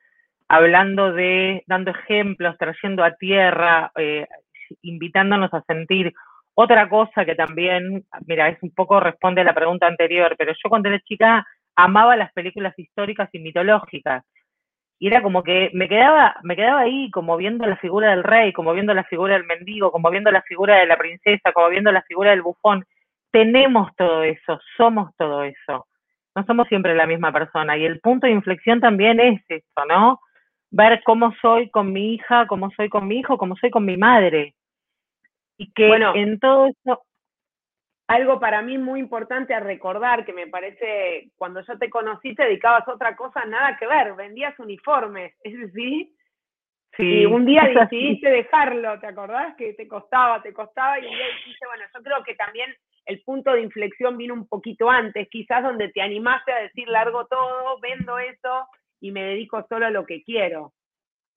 hablando 0.52 1.14
de, 1.14 1.64
dando 1.66 1.92
ejemplos, 1.92 2.58
trayendo 2.58 3.06
a 3.06 3.16
tierra, 3.16 3.90
eh, 3.96 4.28
invitándonos 4.82 5.54
a 5.54 5.62
sentir. 5.62 6.14
Otra 6.56 6.90
cosa 6.90 7.24
que 7.24 7.36
también, 7.36 8.04
mira, 8.28 8.50
es 8.50 8.62
un 8.62 8.72
poco 8.72 9.00
responde 9.00 9.40
a 9.40 9.46
la 9.46 9.54
pregunta 9.54 9.88
anterior, 9.88 10.36
pero 10.38 10.52
yo 10.52 10.70
cuando 10.70 10.90
era 10.90 11.00
chica 11.00 11.48
amaba 11.78 12.18
las 12.18 12.34
películas 12.34 12.78
históricas 12.78 13.30
y 13.32 13.40
mitológicas. 13.40 14.26
Y 15.00 15.08
era 15.08 15.22
como 15.22 15.42
que 15.42 15.72
me 15.74 15.88
quedaba, 15.88 16.36
me 16.44 16.58
quedaba 16.58 16.82
ahí 16.82 17.10
como 17.12 17.38
viendo 17.38 17.66
la 17.66 17.78
figura 17.78 18.10
del 18.10 18.24
rey, 18.24 18.52
como 18.52 18.74
viendo 18.74 18.94
la 18.94 19.06
figura 19.06 19.36
del 19.36 19.46
mendigo, 19.46 19.90
como 19.90 20.12
viendo 20.12 20.32
la 20.32 20.42
figura 20.42 20.80
de 20.80 20.86
la 20.86 20.98
princesa, 20.98 21.54
como 21.54 21.70
viendo 21.70 21.94
la 21.94 22.02
figura 22.02 22.32
del 22.32 22.42
bufón. 22.42 22.86
Tenemos 23.32 23.96
todo 23.96 24.24
eso, 24.24 24.60
somos 24.76 25.16
todo 25.16 25.44
eso. 25.44 25.88
No 26.36 26.46
somos 26.46 26.68
siempre 26.68 26.94
la 26.94 27.08
misma 27.08 27.32
persona. 27.32 27.78
Y 27.78 27.86
el 27.86 28.02
punto 28.02 28.28
de 28.28 28.34
inflexión 28.34 28.82
también 28.82 29.22
es 29.22 29.42
esto, 29.48 29.86
¿no? 29.88 30.20
Ver 30.72 31.02
cómo 31.04 31.34
soy 31.42 31.70
con 31.70 31.92
mi 31.92 32.16
hija, 32.16 32.48
cómo 32.48 32.72
soy 32.72 32.90
con 32.90 33.08
mi 33.08 33.20
hijo, 33.20 33.38
cómo 33.38 33.56
soy 33.58 33.70
con 33.70 33.86
mi 33.86 33.98
madre. 33.98 34.56
Y 35.58 35.72
que 35.74 35.88
en 36.16 36.40
todo 36.40 36.68
eso, 36.68 37.04
algo 38.12 38.40
para 38.40 38.62
mí 38.62 38.78
muy 38.78 39.00
importante 39.00 39.54
a 39.54 39.60
recordar, 39.60 40.26
que 40.26 40.34
me 40.34 40.48
parece, 40.48 41.30
cuando 41.38 41.62
yo 41.62 41.78
te 41.78 41.90
conocí 41.90 42.36
te 42.36 42.44
dedicabas 42.44 42.86
a 42.88 42.94
otra 42.94 43.16
cosa, 43.16 43.46
nada 43.46 43.78
que 43.78 43.88
ver, 43.88 44.16
vendías 44.16 44.58
uniformes, 44.60 45.34
¿es 45.44 45.70
así? 45.70 46.16
Sí, 46.98 47.22
y 47.22 47.26
un 47.26 47.46
día 47.46 47.64
decidiste 47.90 48.30
dejarlo, 48.30 49.00
¿te 49.00 49.08
acordás? 49.08 49.56
Que 49.56 49.74
te 49.74 49.88
costaba, 49.88 50.42
te 50.42 50.52
costaba, 50.52 51.00
y 51.00 51.06
un 51.06 51.16
día 51.16 51.28
dijiste, 51.38 51.66
bueno, 51.68 51.86
yo 51.94 52.04
creo 52.04 52.24
que 52.24 52.36
también 52.36 52.76
el 53.06 53.22
punto 53.24 53.54
de 53.54 53.62
inflexión 53.62 54.18
vino 54.18 54.34
un 54.34 54.48
poquito 54.48 54.90
antes, 54.90 55.30
quizás 55.30 55.64
donde 55.64 55.90
te 55.90 56.02
animaste 56.02 56.52
a 56.52 56.62
decir 56.64 56.88
largo 56.90 57.26
todo, 57.28 57.80
vendo 57.80 58.20
eso 58.20 58.68
y 59.02 59.12
me 59.12 59.24
dedico 59.24 59.66
solo 59.68 59.88
a 59.88 59.92
lo 59.92 60.06
que 60.06 60.24
quiero. 60.24 60.72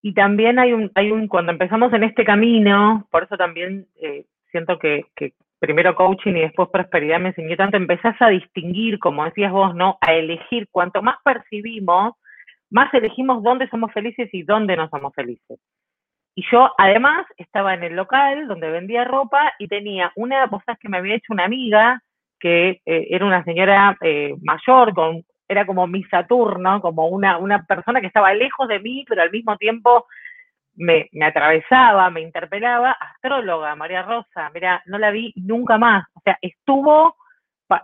Y 0.02 0.12
también 0.12 0.58
hay 0.58 0.72
un, 0.72 0.92
hay 0.94 1.10
un, 1.10 1.26
cuando 1.26 1.50
empezamos 1.50 1.92
en 1.94 2.04
este 2.04 2.24
camino, 2.24 3.08
por 3.10 3.24
eso 3.24 3.36
también 3.36 3.86
eh, 4.00 4.26
siento 4.52 4.78
que, 4.78 5.06
que 5.16 5.32
primero 5.58 5.94
coaching 5.94 6.34
y 6.34 6.40
después 6.42 6.68
prosperidad 6.68 7.18
me 7.18 7.30
enseñó 7.30 7.56
tanto, 7.56 7.78
empezás 7.78 8.14
a 8.20 8.28
distinguir, 8.28 8.98
como 8.98 9.24
decías 9.24 9.50
vos, 9.50 9.74
¿no? 9.74 9.96
A 10.02 10.12
elegir, 10.12 10.68
cuanto 10.70 11.02
más 11.02 11.16
percibimos, 11.24 12.14
más 12.70 12.92
elegimos 12.92 13.42
dónde 13.42 13.68
somos 13.70 13.92
felices 13.92 14.28
y 14.32 14.42
dónde 14.42 14.76
no 14.76 14.88
somos 14.90 15.14
felices. 15.14 15.58
Y 16.34 16.44
yo 16.50 16.70
además 16.76 17.26
estaba 17.36 17.74
en 17.74 17.84
el 17.84 17.94
local 17.94 18.48
donde 18.48 18.68
vendía 18.68 19.04
ropa 19.04 19.52
y 19.58 19.68
tenía 19.68 20.12
una, 20.16 20.46
vos 20.46 20.62
que 20.80 20.88
me 20.88 20.98
había 20.98 21.14
hecho 21.14 21.32
una 21.32 21.44
amiga 21.44 22.02
que 22.40 22.80
eh, 22.84 23.06
era 23.10 23.24
una 23.24 23.44
señora 23.44 23.96
eh, 24.02 24.34
mayor, 24.42 24.92
con, 24.92 25.24
era 25.48 25.66
como 25.66 25.86
mi 25.86 26.02
Saturno, 26.04 26.80
como 26.80 27.08
una, 27.08 27.38
una 27.38 27.64
persona 27.64 28.00
que 28.00 28.06
estaba 28.06 28.32
lejos 28.34 28.68
de 28.68 28.80
mí, 28.80 29.04
pero 29.08 29.22
al 29.22 29.30
mismo 29.30 29.56
tiempo 29.56 30.06
me, 30.76 31.08
me, 31.12 31.26
atravesaba, 31.26 32.10
me 32.10 32.20
interpelaba, 32.20 32.92
astróloga, 32.92 33.74
María 33.76 34.02
Rosa, 34.02 34.50
mira, 34.52 34.82
no 34.86 34.98
la 34.98 35.10
vi 35.10 35.32
nunca 35.36 35.78
más, 35.78 36.06
o 36.14 36.20
sea, 36.20 36.38
estuvo, 36.40 37.16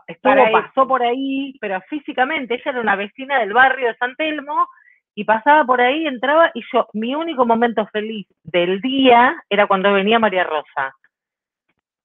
estuvo 0.06 0.52
pasó 0.52 0.88
por 0.88 1.02
ahí, 1.02 1.56
pero 1.60 1.80
físicamente, 1.88 2.54
ella 2.54 2.70
era 2.72 2.80
una 2.80 2.96
vecina 2.96 3.38
del 3.38 3.52
barrio 3.52 3.88
de 3.88 3.96
San 3.96 4.16
Telmo, 4.16 4.66
y 5.14 5.24
pasaba 5.24 5.64
por 5.64 5.80
ahí, 5.80 6.06
entraba, 6.06 6.50
y 6.54 6.62
yo, 6.72 6.86
mi 6.94 7.14
único 7.14 7.44
momento 7.44 7.86
feliz 7.88 8.26
del 8.42 8.80
día 8.80 9.36
era 9.48 9.66
cuando 9.66 9.92
venía 9.92 10.18
María 10.18 10.44
Rosa. 10.44 10.94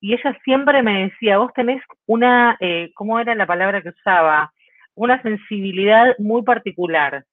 Y 0.02 0.14
ella 0.14 0.38
siempre 0.44 0.84
me 0.84 1.04
decía, 1.06 1.38
vos 1.38 1.54
tenés 1.54 1.82
una, 2.08 2.58
eh, 2.60 2.92
¿cómo 2.94 3.20
era 3.20 3.34
la 3.36 3.46
palabra 3.46 3.82
que 3.82 3.90
usaba? 3.90 4.52
Una 4.96 5.22
sensibilidad 5.22 6.16
muy 6.18 6.44
particular 6.44 7.26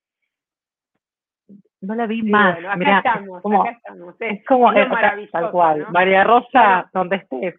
no 1.83 1.97
la 1.97 2.07
vi 2.07 2.23
más. 2.23 2.59
acá 2.65 2.99
estamos, 2.99 3.43
como, 3.43 3.63
acá 3.63 3.73
estamos. 3.73 4.15
Es, 4.21 4.45
como 4.47 4.73
es 4.73 5.31
tal 5.31 5.51
cual. 5.51 5.87
María 5.91 6.25
Rosa, 6.25 6.89
donde 6.95 7.17
estés. 7.17 7.57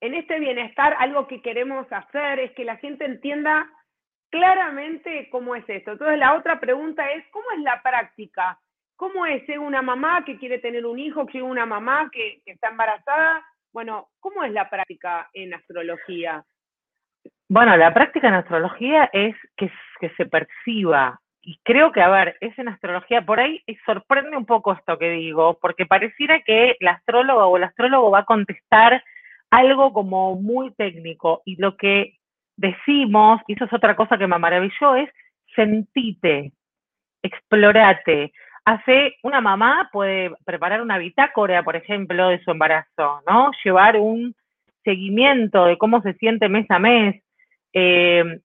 En 0.00 0.14
este 0.14 0.40
bienestar, 0.40 0.96
algo 0.98 1.28
que 1.28 1.42
queremos 1.42 1.86
hacer 1.92 2.40
es 2.40 2.52
que 2.52 2.64
la 2.64 2.76
gente 2.78 3.04
entienda 3.04 3.70
claramente 4.30 5.28
cómo 5.30 5.54
es 5.54 5.68
esto. 5.68 5.92
Entonces, 5.92 6.18
la 6.18 6.34
otra 6.34 6.58
pregunta 6.58 7.08
es, 7.12 7.24
¿cómo 7.30 7.44
es 7.54 7.60
la 7.60 7.80
práctica? 7.82 8.58
¿Cómo 8.96 9.26
es 9.26 9.44
ser 9.46 9.58
una 9.58 9.82
mamá 9.82 10.24
que 10.24 10.38
quiere 10.38 10.58
tener 10.58 10.86
un 10.86 10.98
hijo, 10.98 11.26
que 11.26 11.42
una 11.42 11.66
mamá 11.66 12.08
que, 12.10 12.40
que 12.44 12.52
está 12.52 12.70
embarazada? 12.70 13.44
Bueno, 13.72 14.08
¿cómo 14.18 14.42
es 14.44 14.52
la 14.52 14.68
práctica 14.70 15.28
en 15.34 15.54
astrología? 15.54 16.42
Bueno, 17.54 17.76
la 17.76 17.92
práctica 17.92 18.28
en 18.28 18.34
astrología 18.34 19.10
es 19.12 19.36
que, 19.58 19.70
se 20.16 20.24
perciba 20.24 21.20
y 21.42 21.60
creo 21.62 21.92
que, 21.92 22.00
a 22.00 22.08
ver, 22.08 22.34
es 22.40 22.58
en 22.58 22.68
astrología, 22.68 23.26
por 23.26 23.40
ahí 23.40 23.62
sorprende 23.84 24.38
un 24.38 24.46
poco 24.46 24.72
esto 24.72 24.96
que 24.96 25.10
digo, 25.10 25.58
porque 25.60 25.84
pareciera 25.84 26.40
que 26.40 26.76
la 26.80 26.92
astróloga 26.92 27.44
o 27.44 27.58
el 27.58 27.64
astrólogo 27.64 28.10
va 28.10 28.20
a 28.20 28.24
contestar 28.24 29.04
algo 29.50 29.92
como 29.92 30.34
muy 30.36 30.72
técnico, 30.76 31.42
y 31.44 31.56
lo 31.56 31.76
que 31.76 32.14
decimos, 32.56 33.42
y 33.46 33.52
eso 33.52 33.66
es 33.66 33.72
otra 33.74 33.96
cosa 33.96 34.16
que 34.16 34.26
me 34.26 34.38
maravilló, 34.38 34.96
es 34.96 35.10
sentite, 35.54 36.52
explorate. 37.22 38.32
Hace, 38.64 39.16
una 39.24 39.42
mamá 39.42 39.90
puede 39.92 40.30
preparar 40.46 40.80
una 40.80 40.96
bitácora, 40.96 41.62
por 41.62 41.76
ejemplo, 41.76 42.30
de 42.30 42.42
su 42.44 42.50
embarazo, 42.50 43.20
¿no? 43.28 43.50
Llevar 43.62 43.98
un 43.98 44.34
seguimiento 44.84 45.66
de 45.66 45.76
cómo 45.76 46.00
se 46.00 46.14
siente 46.14 46.48
mes 46.48 46.64
a 46.70 46.78
mes, 46.78 47.22
eh, 47.72 48.40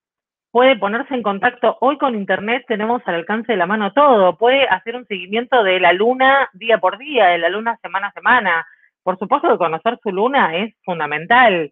puede 0.52 0.76
ponerse 0.78 1.14
en 1.14 1.24
contacto. 1.24 1.78
Hoy 1.82 1.98
con 1.98 2.16
Internet 2.16 2.66
tenemos 2.68 3.02
al 3.06 3.16
alcance 3.16 3.52
de 3.52 3.58
la 3.58 3.66
mano 3.66 3.94
todo. 3.94 4.38
Puede 4.38 4.68
hacer 4.68 4.96
un 4.96 5.06
seguimiento 5.06 5.64
de 5.64 5.80
la 5.80 5.94
luna 5.94 6.50
día 6.54 6.80
por 6.80 6.98
día, 6.98 7.28
de 7.28 7.38
la 7.38 7.50
luna 7.50 7.78
semana 7.82 8.08
a 8.08 8.14
semana. 8.14 8.68
Por 9.04 9.18
supuesto 9.20 9.50
que 9.50 9.58
conocer 9.58 10.00
su 10.02 10.12
luna 10.12 10.56
es 10.58 10.76
fundamental. 10.84 11.72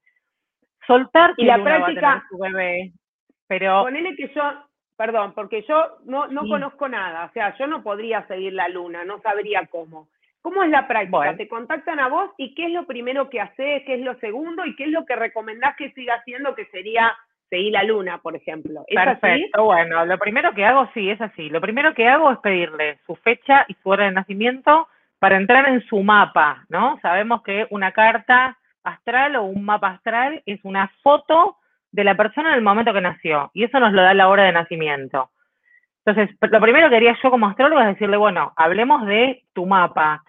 Soltar 0.88 1.34
y 1.38 1.46
la 1.46 1.64
práctica 1.64 2.24
su 2.30 2.38
bebé. 2.38 2.92
Pero 3.48 3.84
ponele 3.84 4.16
que 4.16 4.32
yo, 4.34 4.44
perdón, 4.96 5.34
porque 5.34 5.64
yo 5.68 5.98
no, 6.06 6.28
no 6.28 6.48
conozco 6.48 6.88
nada, 6.88 7.26
o 7.26 7.32
sea, 7.32 7.56
yo 7.58 7.68
no 7.68 7.84
podría 7.84 8.26
seguir 8.28 8.54
la 8.54 8.68
luna, 8.70 9.04
no 9.04 9.20
sabría 9.22 9.68
cómo. 9.68 10.10
¿Cómo 10.42 10.62
es 10.62 10.70
la 10.70 10.88
práctica? 10.88 11.36
Te 11.36 11.48
contactan 11.48 12.00
a 12.00 12.08
vos 12.08 12.30
y 12.38 12.54
qué 12.54 12.68
es 12.68 12.72
lo 12.72 12.86
primero 12.86 13.32
que 13.32 13.42
haces, 13.42 13.84
qué 13.86 13.96
es 13.96 14.02
lo 14.02 14.16
segundo 14.20 14.64
y 14.66 14.76
qué 14.76 14.84
es 14.84 14.92
lo 14.92 15.04
que 15.06 15.16
recomendás 15.16 15.76
que 15.76 15.92
siga 15.94 16.16
haciendo 16.16 16.54
que 16.54 16.68
sería 16.68 17.16
seguí 17.50 17.72
la 17.72 17.84
luna, 17.84 18.20
por 18.20 18.36
ejemplo. 18.36 18.84
¿Es 18.88 18.96
Perfecto, 18.96 19.64
bueno, 19.64 20.06
lo 20.06 20.18
primero 20.18 20.54
que 20.54 20.66
hago, 20.66 20.90
sí, 20.94 21.10
es 21.10 21.22
así. 21.22 21.50
Lo 21.50 21.62
primero 21.62 21.94
que 21.94 22.08
hago 22.08 22.32
es 22.32 22.40
pedirle 22.40 23.00
su 23.06 23.16
fecha 23.16 23.66
y 23.68 23.76
su 23.76 23.90
hora 23.90 24.06
de 24.06 24.12
nacimiento 24.12 24.88
para 25.20 25.38
entrar 25.38 25.68
en 25.70 25.82
su 25.88 26.04
mapa, 26.04 26.66
¿no? 26.70 27.00
Sabemos 27.02 27.42
que 27.44 27.68
una 27.70 27.92
carta 27.92 28.58
astral 28.84 29.36
o 29.38 29.44
un 29.44 29.64
mapa 29.64 29.90
astral 29.90 30.42
es 30.46 30.60
una 30.64 30.92
foto 31.02 31.58
de 31.92 32.04
la 32.04 32.16
persona 32.16 32.50
en 32.50 32.56
el 32.56 32.62
momento 32.62 32.94
que 32.94 33.02
nació, 33.02 33.50
y 33.54 33.64
eso 33.64 33.80
nos 33.80 33.94
lo 33.94 34.02
da 34.02 34.14
la 34.14 34.28
hora 34.28 34.44
de 34.44 34.52
nacimiento. 34.52 35.30
Entonces, 36.06 36.36
lo 36.40 36.62
primero 36.62 36.90
que 36.90 36.98
haría 36.98 37.18
yo 37.24 37.32
como 37.32 37.48
astrólogo 37.48 37.82
es 37.82 37.88
decirle, 37.88 38.18
bueno, 38.18 38.54
hablemos 38.58 39.08
de 39.08 39.44
tu 39.54 39.66
mapa. 39.66 40.24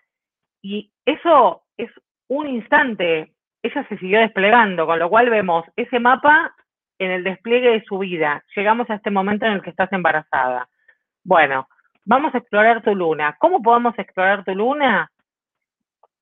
Y 0.62 0.90
eso 1.05 1.64
es 1.76 1.90
un 2.29 2.48
instante, 2.48 3.33
ella 3.62 3.87
se 3.88 3.98
siguió 3.98 4.20
desplegando, 4.20 4.87
con 4.87 4.98
lo 4.98 5.11
cual 5.11 5.29
vemos 5.29 5.66
ese 5.76 6.00
mapa 6.00 6.55
en 6.99 7.11
el 7.11 7.25
despliegue 7.25 7.71
de 7.71 7.85
su 7.85 7.99
vida. 7.99 8.43
Llegamos 8.55 8.89
a 8.91 8.95
este 8.95 9.11
momento 9.11 9.47
en 9.47 9.53
el 9.53 9.63
que 9.63 9.71
estás 9.71 9.93
embarazada. 9.93 10.69
Bueno, 11.25 11.69
vamos 12.05 12.35
a 12.35 12.39
explorar 12.39 12.83
tu 12.83 12.95
luna. 12.95 13.37
¿Cómo 13.39 13.63
podemos 13.63 13.99
explorar 13.99 14.45
tu 14.45 14.55
luna? 14.55 15.11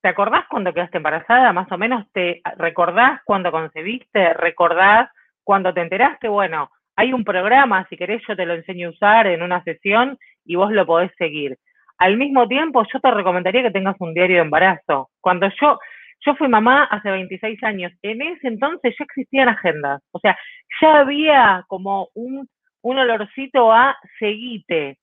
¿Te 0.00 0.08
acordás 0.08 0.44
cuando 0.50 0.72
quedaste 0.72 0.98
embarazada? 0.98 1.52
Más 1.52 1.70
o 1.72 1.78
menos 1.78 2.06
te 2.12 2.42
recordás 2.56 3.20
cuando 3.24 3.50
concebiste, 3.50 4.34
recordás 4.34 5.10
cuando 5.42 5.72
te 5.72 5.80
enteraste. 5.80 6.28
Bueno, 6.28 6.70
hay 6.96 7.12
un 7.12 7.24
programa, 7.24 7.86
si 7.88 7.96
querés 7.96 8.22
yo 8.28 8.36
te 8.36 8.46
lo 8.46 8.54
enseño 8.54 8.88
a 8.88 8.90
usar 8.90 9.26
en 9.26 9.42
una 9.42 9.62
sesión 9.64 10.18
y 10.44 10.56
vos 10.56 10.72
lo 10.72 10.86
podés 10.86 11.10
seguir. 11.16 11.58
Al 11.98 12.16
mismo 12.16 12.46
tiempo, 12.48 12.84
yo 12.92 13.00
te 13.00 13.10
recomendaría 13.10 13.62
que 13.62 13.70
tengas 13.70 13.96
un 14.00 14.14
diario 14.14 14.36
de 14.36 14.42
embarazo. 14.42 15.10
Cuando 15.20 15.48
yo, 15.60 15.78
yo 16.24 16.34
fui 16.36 16.48
mamá 16.48 16.84
hace 16.84 17.10
26 17.10 17.62
años. 17.64 17.92
En 18.02 18.22
ese 18.22 18.48
entonces 18.48 18.94
ya 18.98 19.04
existían 19.04 19.48
agendas. 19.48 20.02
O 20.12 20.18
sea, 20.18 20.36
ya 20.80 21.00
había 21.00 21.64
como 21.68 22.08
un, 22.14 22.48
un 22.82 22.98
olorcito 22.98 23.72
a 23.72 23.96
seguite. 24.18 24.98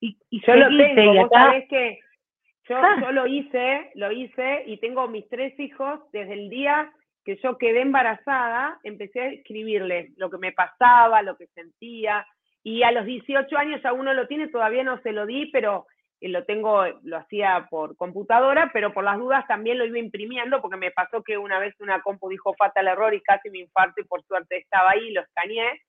Y, 0.00 0.16
y 0.30 0.44
yo 0.46 0.54
lo 0.54 0.68
tengo, 0.76 1.14
y 1.14 1.18
acá... 1.18 1.64
que 1.68 1.98
yo, 2.68 2.76
ah. 2.76 2.96
yo 3.00 3.12
lo 3.12 3.26
hice, 3.26 3.90
lo 3.94 4.12
hice 4.12 4.64
y 4.66 4.78
tengo 4.78 5.08
mis 5.08 5.28
tres 5.28 5.58
hijos 5.58 6.00
desde 6.12 6.34
el 6.34 6.50
día 6.50 6.92
que 7.24 7.36
yo 7.42 7.58
quedé 7.58 7.80
embarazada, 7.80 8.78
empecé 8.84 9.20
a 9.20 9.28
escribirles 9.28 10.12
lo 10.16 10.30
que 10.30 10.38
me 10.38 10.52
pasaba, 10.52 11.22
lo 11.22 11.36
que 11.36 11.46
sentía, 11.48 12.24
y 12.62 12.82
a 12.82 12.92
los 12.92 13.04
18 13.04 13.56
años 13.56 13.80
ya 13.82 13.92
uno 13.92 14.14
lo 14.14 14.26
tiene, 14.28 14.48
todavía 14.48 14.84
no 14.84 15.00
se 15.02 15.12
lo 15.12 15.26
di, 15.26 15.46
pero 15.46 15.86
lo 16.20 16.44
tengo, 16.44 16.84
lo 17.02 17.16
hacía 17.18 17.66
por 17.70 17.96
computadora, 17.96 18.70
pero 18.72 18.92
por 18.92 19.04
las 19.04 19.18
dudas 19.18 19.46
también 19.46 19.78
lo 19.78 19.84
iba 19.84 19.98
imprimiendo, 19.98 20.60
porque 20.60 20.76
me 20.76 20.90
pasó 20.90 21.22
que 21.22 21.36
una 21.38 21.58
vez 21.58 21.74
una 21.80 22.00
compu 22.00 22.28
dijo 22.28 22.54
fatal 22.54 22.88
error 22.88 23.14
y 23.14 23.20
casi 23.20 23.50
me 23.50 23.58
infarto 23.58 24.00
y 24.00 24.04
por 24.04 24.22
suerte 24.24 24.58
estaba 24.58 24.90
ahí, 24.90 25.12
lo 25.12 25.20
escaneé. 25.22 25.82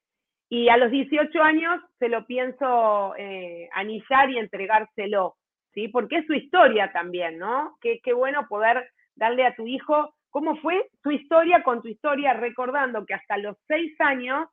Y 0.50 0.70
a 0.70 0.78
los 0.78 0.92
18 0.92 1.42
años 1.42 1.82
se 2.00 2.10
lo 2.10 2.26
pienso 2.26 3.14
eh, 3.18 3.70
anillar 3.74 4.30
y 4.30 4.38
entregárselo, 4.38 5.36
¿sí? 5.74 5.88
Porque 5.90 6.18
es 6.18 6.26
su 6.26 6.34
historia 6.34 6.92
también, 6.92 7.38
¿no? 7.38 7.78
Qué, 7.82 8.00
qué 8.04 8.14
bueno 8.14 8.48
poder 8.48 8.90
darle 9.16 9.46
a 9.46 9.56
tu 9.56 9.68
hijo 9.68 10.14
cómo 10.30 10.56
fue 10.58 10.90
tu 11.04 11.12
historia 11.12 11.64
con 11.64 11.82
tu 11.82 11.88
historia, 11.88 12.34
recordando 12.34 13.06
que 13.06 13.14
hasta 13.14 13.38
los 13.38 13.58
6 13.68 14.00
años 14.00 14.48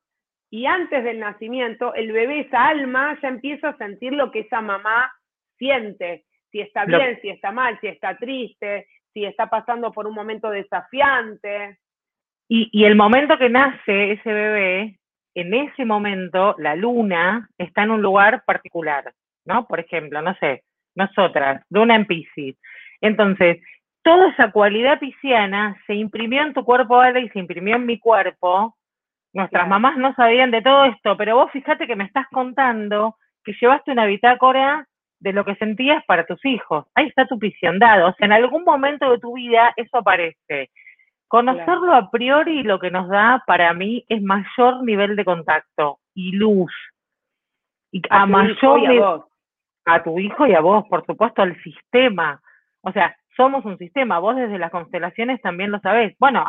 y 0.51 0.67
antes 0.67 1.03
del 1.03 1.19
nacimiento, 1.19 1.95
el 1.95 2.13
bebé, 2.13 2.41
esa 2.41 2.69
alma, 2.69 3.19
ya 3.21 3.29
empieza 3.29 3.71
a 3.71 3.77
sentir 3.77 4.13
lo 4.13 4.31
que 4.31 4.41
esa 4.41 4.61
mamá 4.61 5.13
siente, 5.59 6.25
si 6.51 6.61
está 6.61 6.85
bien, 6.85 7.19
si 7.21 7.29
está 7.31 7.53
mal, 7.53 7.79
si 7.81 7.89
está 7.89 8.17
triste, 8.17 8.87
si 9.13 9.25
está 9.25 9.49
pasando 9.49 9.93
por 9.93 10.07
un 10.07 10.15
momento 10.15 10.51
desafiante. 10.51 11.79
Y, 12.49 12.69
y 12.73 12.85
el 12.85 12.95
momento 12.95 13.39
que 13.39 13.49
nace 13.49 14.13
ese 14.13 14.33
bebé, 14.33 14.99
en 15.35 15.55
ese 15.55 15.85
momento 15.85 16.55
la 16.59 16.77
luna 16.77 17.49
está 17.59 17.83
en 17.83 17.91
un 17.91 18.03
lugar 18.03 18.45
particular, 18.45 19.13
¿no? 19.45 19.67
Por 19.67 19.81
ejemplo, 19.81 20.23
no 20.23 20.35
sé, 20.37 20.63
nosotras, 20.95 21.65
luna 21.71 21.97
en 21.97 22.07
Pisces. 22.07 22.57
Entonces, 23.01 23.61
toda 24.03 24.31
esa 24.31 24.53
cualidad 24.53 25.01
pisciana 25.01 25.77
se 25.87 25.95
imprimió 25.95 26.43
en 26.43 26.55
tu 26.55 26.65
cuerpo, 26.65 27.01
Ale, 27.01 27.21
y 27.21 27.29
se 27.31 27.39
imprimió 27.39 27.77
en 27.77 27.87
mi 27.87 27.99
cuerpo. 27.99 28.77
Nuestras 29.33 29.67
mamás 29.67 29.97
no 29.97 30.15
sabían 30.15 30.53
de 30.53 30.63
todo 30.63 30.85
esto, 30.85 31.17
pero 31.17 31.37
vos 31.37 31.51
fíjate 31.51 31.87
que 31.87 31.97
me 31.97 32.05
estás 32.05 32.27
contando 32.31 33.17
que 33.43 33.55
llevaste 33.61 33.91
una 33.91 34.07
bitácora 34.07 34.87
de 35.25 35.33
lo 35.33 35.43
que 35.43 35.55
sentías 35.55 36.05
para 36.05 36.27
tus 36.27 36.45
hijos. 36.45 36.85
Ahí 36.95 37.07
está 37.07 37.27
tu 37.27 37.41
dado. 37.79 38.09
O 38.09 38.13
sea, 38.13 38.27
en 38.27 38.33
algún 38.33 38.63
momento 38.63 39.11
de 39.11 39.19
tu 39.19 39.35
vida 39.35 39.73
eso 39.75 39.97
aparece. 39.97 40.71
Conocerlo 41.29 41.95
a 41.95 42.11
priori 42.11 42.63
lo 42.63 42.79
que 42.79 42.91
nos 42.91 43.09
da 43.09 43.43
para 43.47 43.73
mí 43.73 44.05
es 44.09 44.23
mayor 44.23 44.85
nivel 44.85 45.17
de 45.17 45.25
contacto 45.25 45.99
y 46.15 46.33
luz. 46.33 46.71
Y 47.91 48.03
a, 48.11 48.27
mayor 48.27 48.81
y 48.81 48.99
a, 48.99 49.25
a 49.87 50.03
tu 50.03 50.19
hijo 50.19 50.47
y 50.47 50.55
a 50.55 50.61
vos, 50.61 50.85
por 50.91 51.07
supuesto, 51.07 51.41
al 51.41 51.61
sistema. 51.63 52.39
O 52.83 52.93
sea, 52.93 53.17
somos 53.35 53.65
un 53.65 53.79
sistema, 53.79 54.19
vos 54.19 54.37
desde 54.37 54.59
las 54.59 54.71
constelaciones 54.71 55.41
también 55.41 55.71
lo 55.71 55.81
sabés. 55.81 56.15
Bueno, 56.19 56.45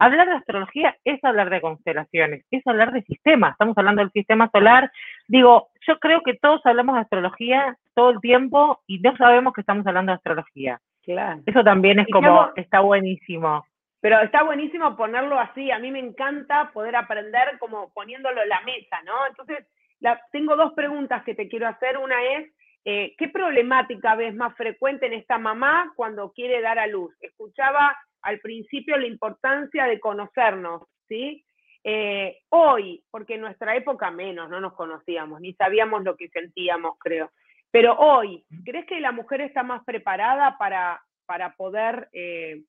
Hablar 0.00 0.28
de 0.28 0.36
astrología 0.36 0.96
es 1.04 1.22
hablar 1.22 1.50
de 1.50 1.60
constelaciones, 1.60 2.42
es 2.50 2.66
hablar 2.66 2.90
de 2.90 3.02
sistemas. 3.02 3.52
Estamos 3.52 3.76
hablando 3.76 4.00
del 4.00 4.10
sistema 4.12 4.48
solar. 4.50 4.90
Digo, 5.28 5.68
yo 5.86 5.98
creo 5.98 6.22
que 6.22 6.38
todos 6.38 6.64
hablamos 6.64 6.94
de 6.94 7.02
astrología 7.02 7.76
todo 8.00 8.10
el 8.10 8.20
tiempo 8.20 8.80
y 8.86 8.98
no 9.00 9.14
sabemos 9.18 9.52
que 9.52 9.60
estamos 9.60 9.86
hablando 9.86 10.12
de 10.12 10.16
astrología. 10.16 10.80
Claro. 11.02 11.42
Eso 11.44 11.62
también 11.62 11.98
es 11.98 12.06
como, 12.10 12.50
está 12.56 12.80
buenísimo. 12.80 13.62
Pero 14.00 14.18
está 14.20 14.42
buenísimo 14.42 14.96
ponerlo 14.96 15.38
así. 15.38 15.70
A 15.70 15.78
mí 15.78 15.90
me 15.90 15.98
encanta 15.98 16.70
poder 16.72 16.96
aprender 16.96 17.58
como 17.58 17.92
poniéndolo 17.92 18.42
en 18.42 18.48
la 18.48 18.62
mesa, 18.62 19.02
¿no? 19.04 19.26
Entonces, 19.28 19.66
la, 20.00 20.18
tengo 20.32 20.56
dos 20.56 20.72
preguntas 20.72 21.22
que 21.24 21.34
te 21.34 21.46
quiero 21.48 21.68
hacer. 21.68 21.98
Una 21.98 22.16
es, 22.24 22.50
eh, 22.86 23.14
¿qué 23.18 23.28
problemática 23.28 24.14
ves 24.14 24.34
más 24.34 24.56
frecuente 24.56 25.04
en 25.04 25.12
esta 25.12 25.38
mamá 25.38 25.92
cuando 25.94 26.32
quiere 26.32 26.62
dar 26.62 26.78
a 26.78 26.86
luz? 26.86 27.14
Escuchaba 27.20 27.94
al 28.22 28.38
principio 28.40 28.96
la 28.96 29.06
importancia 29.06 29.84
de 29.84 30.00
conocernos, 30.00 30.84
¿sí? 31.06 31.44
Eh, 31.84 32.38
hoy, 32.48 33.02
porque 33.10 33.34
en 33.34 33.42
nuestra 33.42 33.76
época 33.76 34.10
menos, 34.10 34.48
no 34.48 34.58
nos 34.58 34.72
conocíamos, 34.72 35.40
ni 35.42 35.52
sabíamos 35.52 36.02
lo 36.02 36.16
que 36.16 36.28
sentíamos, 36.28 36.96
creo. 36.98 37.30
Pero 37.70 37.94
hoy, 37.98 38.44
¿crees 38.64 38.86
que 38.86 39.00
la 39.00 39.12
mujer 39.12 39.40
está 39.40 39.62
más 39.62 39.84
preparada 39.84 40.58
para, 40.58 41.00
para 41.26 41.54
poder, 41.54 42.08
eh, 42.12 42.62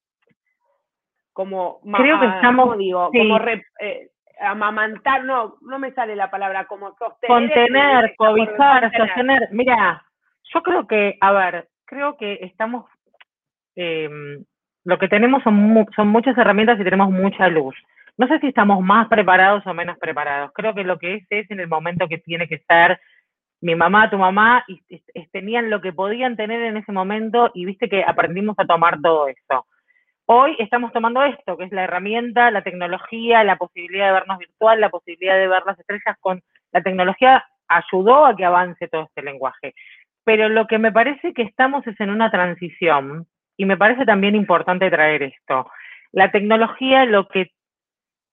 como, 1.34 1.82
creo 1.82 2.20
que 2.20 2.28
estamos, 2.28 2.78
digo, 2.78 3.10
como 3.12 3.40
eh, 3.80 4.10
amamantar, 4.40 5.24
no, 5.24 5.56
no 5.62 5.80
me 5.80 5.92
sale 5.94 6.16
la 6.16 6.30
palabra, 6.30 6.66
como 6.66 6.96
sostener. 6.98 7.50
Contener, 7.50 8.16
cobijar, 8.16 8.92
sostener. 8.96 9.50
Mira, 9.52 10.04
yo 10.54 10.62
creo 10.62 10.88
que, 10.88 11.18
a 11.20 11.32
ver, 11.32 11.68
creo 11.86 12.18
que 12.18 12.40
estamos 12.42 12.86
em, 13.76 14.44
lo 14.84 14.98
que 14.98 15.08
tenemos 15.08 15.42
son, 15.44 15.86
son 15.96 16.08
muchas 16.10 16.38
herramientas 16.38 16.80
y 16.80 16.84
tenemos 16.84 17.10
mucha 17.10 17.48
luz. 17.48 17.76
No 18.18 18.28
sé 18.28 18.40
si 18.40 18.48
estamos 18.48 18.82
más 18.82 19.08
preparados 19.08 19.66
o 19.66 19.74
menos 19.74 19.98
preparados. 19.98 20.52
Creo 20.54 20.74
que 20.74 20.84
lo 20.84 21.00
que 21.00 21.16
es 21.16 21.24
es 21.30 21.50
en 21.50 21.60
el 21.60 21.68
momento 21.68 22.08
que 22.08 22.18
tiene 22.18 22.48
que 22.48 22.60
ser 22.68 23.00
mi 23.62 23.76
mamá, 23.76 24.10
tu 24.10 24.18
mamá, 24.18 24.66
y, 24.68 24.82
tenían 25.32 25.70
lo 25.70 25.82
que 25.82 25.94
podían 25.94 26.36
tener 26.36 26.62
en 26.62 26.78
ese 26.78 26.92
momento 26.92 27.52
y 27.54 27.66
viste 27.66 27.88
que 27.88 28.04
aprendimos 28.04 28.56
a 28.60 28.66
tomar 28.66 29.00
todo 29.02 29.28
eso. 29.28 29.66
Hoy 30.26 30.56
estamos 30.60 30.92
tomando 30.92 31.24
esto, 31.24 31.58
que 31.58 31.66
es 31.66 31.72
la 31.72 31.84
herramienta, 31.84 32.52
la 32.52 32.64
tecnología, 32.64 33.44
la 33.44 33.58
posibilidad 33.58 34.08
de 34.08 34.14
vernos 34.14 34.40
virtual, 34.40 34.80
la 34.80 34.90
posibilidad 34.90 35.36
de 35.36 35.48
ver 35.48 35.64
las 35.66 35.80
estrellas 35.80 36.18
con 36.20 36.42
la 36.72 36.82
tecnología 36.82 37.46
ayudó 37.68 38.26
a 38.26 38.36
que 38.36 38.46
avance 38.46 38.88
todo 38.88 39.04
este 39.04 39.22
lenguaje. 39.22 39.74
Pero 40.24 40.50
lo 40.50 40.68
que 40.68 40.78
me 40.78 40.92
parece 40.92 41.34
que 41.34 41.44
estamos 41.44 41.86
es 41.88 42.00
en 42.00 42.10
una 42.10 42.32
transición 42.32 43.28
y 43.58 43.66
me 43.66 43.78
parece 43.78 44.06
también 44.06 44.36
importante 44.36 44.90
traer 44.90 45.24
esto. 45.24 45.70
La 46.12 46.32
tecnología, 46.32 47.06
lo 47.06 47.28
que 47.28 47.52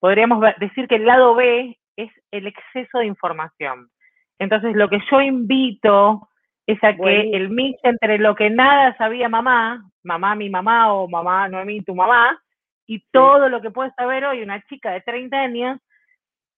podríamos 0.00 0.42
decir 0.58 0.88
que 0.88 0.96
el 0.96 1.06
lado 1.06 1.34
B 1.34 1.78
es 1.96 2.10
el 2.30 2.46
exceso 2.46 2.98
de 2.98 3.06
información. 3.06 3.90
Entonces, 4.38 4.74
lo 4.74 4.88
que 4.88 5.00
yo 5.10 5.20
invito 5.20 6.28
es 6.66 6.82
a 6.84 6.94
que 6.94 7.30
el 7.32 7.50
mix 7.50 7.78
entre 7.82 8.18
lo 8.18 8.34
que 8.34 8.50
nada 8.50 8.96
sabía 8.98 9.28
mamá, 9.28 9.82
mamá 10.02 10.34
mi 10.34 10.50
mamá 10.50 10.92
o 10.92 11.08
mamá 11.08 11.48
no 11.48 11.64
mi 11.64 11.80
tu 11.80 11.94
mamá, 11.94 12.38
y 12.86 13.04
todo 13.10 13.48
lo 13.48 13.60
que 13.60 13.70
puede 13.70 13.90
saber 13.92 14.24
hoy 14.24 14.42
una 14.42 14.62
chica 14.62 14.90
de 14.90 15.00
30 15.00 15.36
años, 15.36 15.80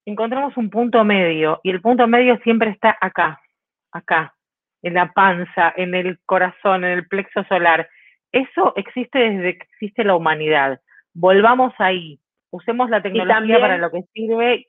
encontramos 0.06 0.56
un 0.56 0.70
punto 0.70 1.04
medio. 1.04 1.60
Y 1.62 1.70
el 1.70 1.80
punto 1.80 2.06
medio 2.06 2.38
siempre 2.38 2.70
está 2.70 2.96
acá, 3.00 3.40
acá, 3.92 4.34
en 4.82 4.94
la 4.94 5.12
panza, 5.12 5.72
en 5.76 5.94
el 5.94 6.18
corazón, 6.26 6.84
en 6.84 6.92
el 6.92 7.08
plexo 7.08 7.44
solar. 7.44 7.88
Eso 8.32 8.72
existe 8.76 9.18
desde 9.18 9.58
que 9.58 9.66
existe 9.72 10.04
la 10.04 10.14
humanidad. 10.14 10.80
Volvamos 11.14 11.72
ahí, 11.78 12.20
usemos 12.50 12.90
la 12.90 13.02
tecnología 13.02 13.60
para 13.60 13.78
lo 13.78 13.90
que 13.90 14.02
sirve. 14.12 14.66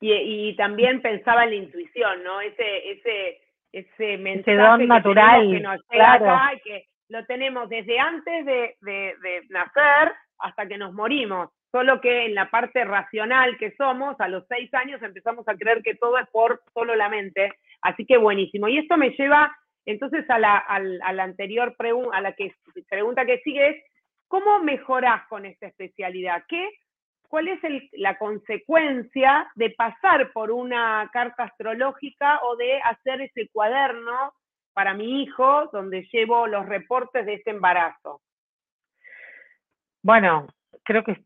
Y, 0.00 0.54
también 0.56 1.00
pensaba 1.00 1.44
en 1.44 1.50
la 1.50 1.56
intuición, 1.56 2.22
¿no? 2.22 2.40
Ese, 2.40 2.90
ese, 2.90 3.40
ese 3.72 4.18
mensaje 4.18 4.56
don 4.56 4.86
natural, 4.86 5.50
que 5.50 5.60
nos 5.60 5.80
llega 5.90 6.12
acá, 6.12 6.50
que 6.62 6.84
lo 7.08 7.24
tenemos 7.26 7.68
desde 7.68 7.98
antes 7.98 8.44
de, 8.44 8.76
de 8.80 9.42
nacer 9.48 10.12
hasta 10.38 10.66
que 10.66 10.76
nos 10.78 10.92
morimos. 10.92 11.50
Solo 11.72 12.00
que 12.00 12.26
en 12.26 12.34
la 12.34 12.50
parte 12.50 12.84
racional 12.84 13.56
que 13.58 13.72
somos, 13.72 14.20
a 14.20 14.28
los 14.28 14.44
seis 14.48 14.72
años 14.74 15.02
empezamos 15.02 15.48
a 15.48 15.56
creer 15.56 15.82
que 15.82 15.94
todo 15.94 16.18
es 16.18 16.28
por 16.30 16.60
solo 16.72 16.94
la 16.94 17.08
mente. 17.08 17.52
Así 17.82 18.06
que 18.06 18.16
buenísimo. 18.16 18.68
Y 18.68 18.78
esto 18.78 18.96
me 18.96 19.10
lleva 19.10 19.54
entonces, 19.86 20.28
a 20.28 20.38
la, 20.38 20.64
anterior 21.22 21.76
pregunta, 21.76 22.16
a 22.16 22.20
la 22.20 22.32
que, 22.32 22.52
pregunta 22.90 23.24
que 23.24 23.38
sigue 23.42 23.68
es, 23.68 23.76
¿cómo 24.26 24.58
mejorás 24.58 25.26
con 25.28 25.46
esta 25.46 25.68
especialidad? 25.68 26.42
¿Qué, 26.48 26.68
¿Cuál 27.28 27.48
es 27.48 27.60
la 27.92 28.16
consecuencia 28.18 29.50
de 29.54 29.70
pasar 29.70 30.32
por 30.32 30.50
una 30.50 31.08
carta 31.12 31.44
astrológica 31.44 32.40
o 32.42 32.56
de 32.56 32.80
hacer 32.80 33.20
ese 33.22 33.48
cuaderno 33.48 34.32
para 34.72 34.94
mi 34.94 35.22
hijo 35.22 35.68
donde 35.72 36.06
llevo 36.12 36.46
los 36.46 36.66
reportes 36.66 37.26
de 37.26 37.34
este 37.34 37.50
embarazo? 37.50 38.20
Bueno, 40.02 40.46
creo 40.84 41.02
que, 41.04 41.16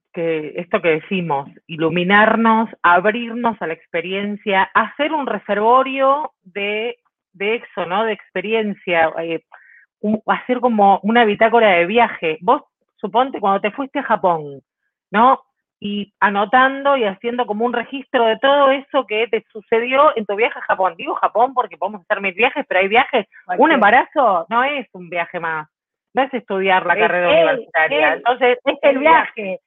esto 0.56 0.80
que 0.80 1.00
decimos, 1.00 1.48
iluminarnos, 1.66 2.70
abrirnos 2.82 3.60
a 3.60 3.66
la 3.66 3.74
experiencia, 3.74 4.70
hacer 4.74 5.12
un 5.12 5.26
reservorio 5.26 6.32
de 6.42 6.98
de 7.32 7.56
eso, 7.56 7.86
¿no? 7.86 8.04
De 8.04 8.12
experiencia, 8.12 9.12
eh, 9.22 9.44
hacer 10.26 10.60
como 10.60 11.00
una 11.02 11.24
bitácora 11.24 11.70
de 11.72 11.86
viaje. 11.86 12.38
Vos, 12.40 12.62
suponte, 12.96 13.40
cuando 13.40 13.60
te 13.60 13.70
fuiste 13.70 13.98
a 14.00 14.04
Japón, 14.04 14.62
¿no? 15.10 15.40
Y 15.82 16.12
anotando 16.20 16.96
y 16.96 17.04
haciendo 17.04 17.46
como 17.46 17.64
un 17.64 17.72
registro 17.72 18.26
de 18.26 18.38
todo 18.38 18.70
eso 18.70 19.06
que 19.06 19.26
te 19.28 19.44
sucedió 19.50 20.14
en 20.14 20.26
tu 20.26 20.36
viaje 20.36 20.58
a 20.58 20.62
Japón. 20.62 20.94
Digo 20.98 21.14
Japón 21.14 21.54
porque 21.54 21.78
podemos 21.78 22.02
hacer 22.02 22.20
mil 22.20 22.34
viajes, 22.34 22.66
pero 22.68 22.80
hay 22.80 22.88
viajes. 22.88 23.26
Un 23.56 23.72
embarazo 23.72 24.46
no 24.50 24.62
es 24.62 24.86
un 24.92 25.08
viaje 25.08 25.40
más, 25.40 25.68
no 26.12 26.22
es 26.22 26.34
estudiar 26.34 26.84
la 26.84 26.96
carrera 26.96 27.28
universitaria. 27.30 28.12
Entonces, 28.14 28.58
es 28.64 28.78
el 28.82 28.98
viaje. 28.98 29.60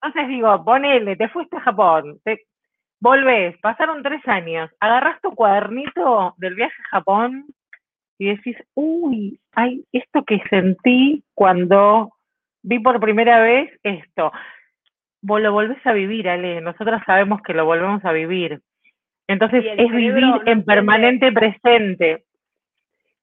Entonces 0.00 0.28
digo, 0.28 0.64
ponele, 0.64 1.16
te 1.16 1.28
fuiste 1.28 1.56
a 1.56 1.60
Japón, 1.60 2.20
te, 2.22 2.46
volvés, 3.00 3.56
pasaron 3.58 4.02
tres 4.02 4.26
años, 4.28 4.70
agarrás 4.80 5.20
tu 5.20 5.34
cuadernito 5.34 6.34
del 6.38 6.54
viaje 6.54 6.76
a 6.86 6.96
Japón 6.96 7.46
y 8.18 8.28
decís, 8.28 8.56
uy, 8.74 9.38
ay, 9.52 9.84
esto 9.92 10.24
que 10.24 10.40
sentí 10.48 11.22
cuando 11.34 12.12
vi 12.62 12.78
por 12.78 12.98
primera 13.00 13.40
vez 13.40 13.70
esto. 13.82 14.32
Vos 15.26 15.40
lo 15.40 15.50
volvés 15.50 15.84
a 15.84 15.92
vivir, 15.92 16.28
Ale, 16.28 16.60
nosotras 16.60 17.02
sabemos 17.04 17.42
que 17.42 17.52
lo 17.52 17.64
volvemos 17.64 18.04
a 18.04 18.12
vivir. 18.12 18.60
Entonces 19.26 19.64
es 19.76 19.90
vivir 19.90 20.22
en 20.46 20.64
permanente 20.64 21.32
presente. 21.32 22.22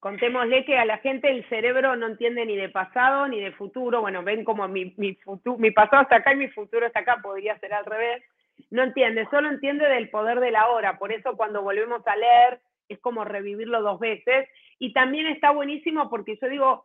contémosle 0.00 0.66
que 0.66 0.76
a 0.76 0.84
la 0.84 0.98
gente 0.98 1.30
el 1.30 1.48
cerebro 1.48 1.96
no 1.96 2.08
entiende 2.08 2.44
ni 2.44 2.56
de 2.56 2.68
pasado 2.68 3.26
ni 3.26 3.40
de 3.40 3.52
futuro. 3.52 4.02
Bueno, 4.02 4.22
ven 4.22 4.44
como 4.44 4.68
mi, 4.68 4.92
mi, 4.98 5.14
futuro, 5.14 5.56
mi 5.56 5.70
pasado 5.70 6.02
está 6.02 6.16
acá 6.16 6.34
y 6.34 6.36
mi 6.36 6.48
futuro 6.48 6.84
está 6.84 7.00
acá, 7.00 7.20
podría 7.22 7.58
ser 7.58 7.72
al 7.72 7.86
revés. 7.86 8.22
No 8.70 8.82
entiende, 8.82 9.26
solo 9.30 9.48
entiende 9.48 9.88
del 9.88 10.10
poder 10.10 10.40
de 10.40 10.50
la 10.50 10.68
hora. 10.68 10.98
Por 10.98 11.10
eso 11.10 11.38
cuando 11.38 11.62
volvemos 11.62 12.06
a 12.06 12.16
leer 12.16 12.60
es 12.90 12.98
como 12.98 13.24
revivirlo 13.24 13.80
dos 13.80 13.98
veces. 13.98 14.46
Y 14.78 14.92
también 14.92 15.26
está 15.28 15.52
buenísimo 15.52 16.10
porque 16.10 16.36
yo 16.38 16.50
digo, 16.50 16.84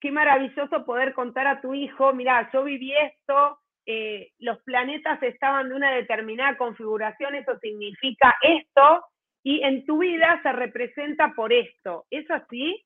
qué 0.00 0.10
maravilloso 0.10 0.84
poder 0.84 1.14
contar 1.14 1.46
a 1.46 1.60
tu 1.60 1.72
hijo, 1.72 2.12
mira, 2.14 2.50
yo 2.52 2.64
viví 2.64 2.92
esto, 2.96 3.60
eh, 3.86 4.32
los 4.38 4.58
planetas 4.62 5.22
estaban 5.22 5.68
de 5.68 5.76
una 5.76 5.92
determinada 5.92 6.56
configuración, 6.56 7.34
eso 7.36 7.58
significa 7.60 8.34
esto, 8.42 9.04
y 9.42 9.62
en 9.62 9.86
tu 9.86 9.98
vida 9.98 10.40
se 10.42 10.52
representa 10.52 11.32
por 11.36 11.52
esto. 11.52 12.04
¿Es 12.10 12.28
así? 12.30 12.84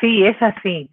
Sí, 0.00 0.26
es 0.26 0.40
así. 0.42 0.90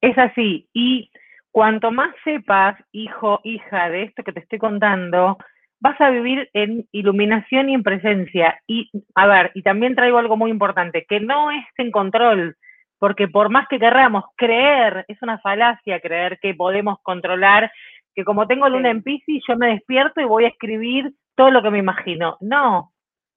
Es 0.00 0.18
así. 0.18 0.68
Y 0.72 1.10
cuanto 1.52 1.92
más 1.92 2.14
sepas, 2.24 2.76
hijo, 2.90 3.40
hija, 3.44 3.90
de 3.90 4.02
esto 4.02 4.24
que 4.24 4.32
te 4.32 4.40
estoy 4.40 4.58
contando, 4.58 5.38
vas 5.78 6.00
a 6.00 6.10
vivir 6.10 6.48
en 6.52 6.86
iluminación 6.92 7.68
y 7.68 7.74
en 7.74 7.82
presencia. 7.82 8.60
Y, 8.66 8.90
a 9.14 9.26
ver, 9.26 9.52
y 9.54 9.62
también 9.62 9.94
traigo 9.94 10.18
algo 10.18 10.36
muy 10.36 10.50
importante, 10.50 11.04
que 11.08 11.20
no 11.20 11.50
es 11.50 11.64
en 11.76 11.90
control, 11.90 12.56
porque 12.98 13.26
por 13.26 13.50
más 13.50 13.66
que 13.68 13.80
querramos 13.80 14.24
creer, 14.36 15.04
es 15.08 15.20
una 15.22 15.38
falacia 15.38 16.00
creer 16.00 16.38
que 16.40 16.54
podemos 16.54 16.98
controlar, 17.02 17.70
que 18.14 18.24
como 18.24 18.46
tengo 18.46 18.68
luna 18.68 18.90
en 18.90 19.02
Pisces, 19.02 19.42
yo 19.46 19.56
me 19.56 19.68
despierto 19.68 20.20
y 20.20 20.24
voy 20.24 20.44
a 20.44 20.48
escribir 20.48 21.12
todo 21.34 21.50
lo 21.50 21.62
que 21.62 21.70
me 21.70 21.78
imagino. 21.78 22.36
No, 22.40 22.92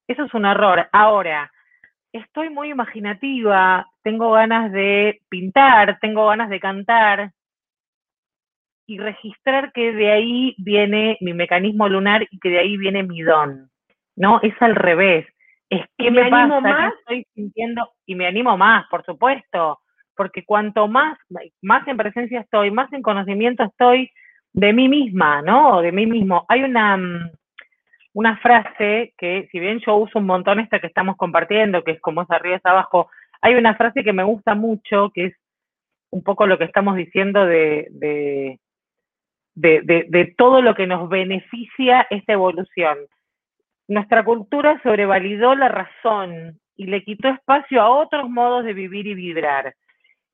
eso 0.08 0.24
es 0.24 0.34
un 0.34 0.46
error. 0.46 0.88
Ahora, 0.92 1.52
estoy 2.12 2.50
muy 2.50 2.70
imaginativa, 2.70 3.88
tengo 4.04 4.32
ganas 4.32 4.72
de 4.72 5.22
pintar, 5.30 6.00
tengo 6.00 6.28
ganas 6.28 6.50
de 6.50 6.60
cantar 6.60 7.32
y 8.88 9.00
registrar 9.00 9.72
que 9.74 9.94
de 9.94 10.12
ahí 10.12 10.56
viene 10.58 11.18
mi 11.22 11.34
mecanismo 11.34 11.90
lunar 11.90 12.28
y 12.30 12.40
que 12.40 12.50
de 12.50 12.60
ahí 12.60 12.78
viene 12.78 13.04
mi 13.04 13.22
don. 13.22 13.70
No, 14.16 14.40
es 14.42 14.54
al 14.62 14.76
revés. 14.76 15.26
Es 15.70 15.86
que 15.98 16.12
me, 16.12 16.22
animo 16.22 16.62
más? 16.62 16.94
estoy 17.00 17.26
sintiendo 17.34 17.90
y 18.06 18.16
me 18.16 18.28
animo 18.28 18.56
más, 18.56 18.86
por 18.90 19.04
supuesto, 19.04 19.80
porque 20.16 20.46
cuanto 20.46 20.88
más 20.88 21.18
más 21.62 21.88
en 21.88 21.98
presencia 21.98 22.42
estoy, 22.42 22.70
más 22.70 22.92
en 22.94 23.02
conocimiento 23.02 23.64
estoy 23.64 24.12
de 24.56 24.72
mí 24.74 24.88
misma, 24.88 25.42
¿no? 25.42 25.82
De 25.82 25.92
mí 25.92 26.06
mismo. 26.06 26.46
Hay 26.48 26.64
una 26.64 26.98
mm, 26.98 27.32
una 28.14 28.38
frase 28.38 29.14
que, 29.18 29.50
si 29.52 29.60
bien 29.60 29.82
yo 29.86 29.98
uso 29.98 30.20
un 30.20 30.26
montón 30.26 30.62
esta 30.62 30.80
que 30.80 30.88
estamos 30.88 31.18
compartiendo, 31.18 31.84
que 31.84 31.92
es 31.92 32.00
como 32.00 32.22
es 32.22 32.32
arriba 32.32 32.56
es 32.56 32.66
abajo, 32.66 33.10
hay 33.42 33.56
una 33.56 33.76
frase 33.76 34.06
que 34.06 34.14
me 34.14 34.24
gusta 34.24 34.56
mucho, 34.56 35.12
que 35.14 35.26
es 35.26 35.34
un 36.12 36.24
poco 36.24 36.48
lo 36.48 36.58
que 36.58 36.64
estamos 36.64 36.96
diciendo 36.96 37.46
de, 37.46 37.88
de, 37.92 38.58
de, 39.54 40.06
de 40.08 40.34
todo 40.38 40.62
lo 40.62 40.76
que 40.76 40.88
nos 40.88 41.10
beneficia 41.10 42.08
esta 42.10 42.32
evolución. 42.32 42.98
Nuestra 43.90 44.24
cultura 44.24 44.80
sobrevalidó 44.82 45.54
la 45.54 45.68
razón 45.68 46.58
y 46.78 46.86
le 46.86 47.04
quitó 47.04 47.28
espacio 47.28 47.82
a 47.82 47.90
otros 47.90 48.30
modos 48.30 48.64
de 48.64 48.74
vivir 48.74 49.08
y 49.08 49.14
vibrar. 49.14 49.76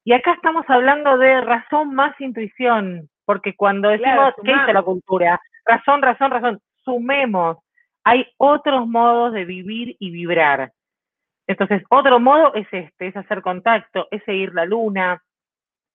Y 0.05 0.13
acá 0.13 0.33
estamos 0.33 0.65
hablando 0.67 1.17
de 1.17 1.41
razón 1.41 1.95
más 1.95 2.19
intuición, 2.21 3.09
porque 3.31 3.55
cuando 3.55 3.87
decimos, 3.87 4.33
¿qué 4.43 4.51
dice 4.51 4.73
la 4.73 4.81
cultura? 4.81 5.39
Razón, 5.63 6.01
razón, 6.01 6.31
razón, 6.31 6.59
sumemos, 6.83 7.59
hay 8.03 8.27
otros 8.35 8.85
modos 8.89 9.31
de 9.31 9.45
vivir 9.45 9.95
y 9.99 10.11
vibrar. 10.11 10.73
Entonces, 11.47 11.81
otro 11.89 12.19
modo 12.19 12.53
es 12.55 12.67
este, 12.73 13.07
es 13.07 13.15
hacer 13.15 13.41
contacto, 13.41 14.09
es 14.11 14.21
seguir 14.25 14.53
la 14.53 14.65
luna, 14.65 15.23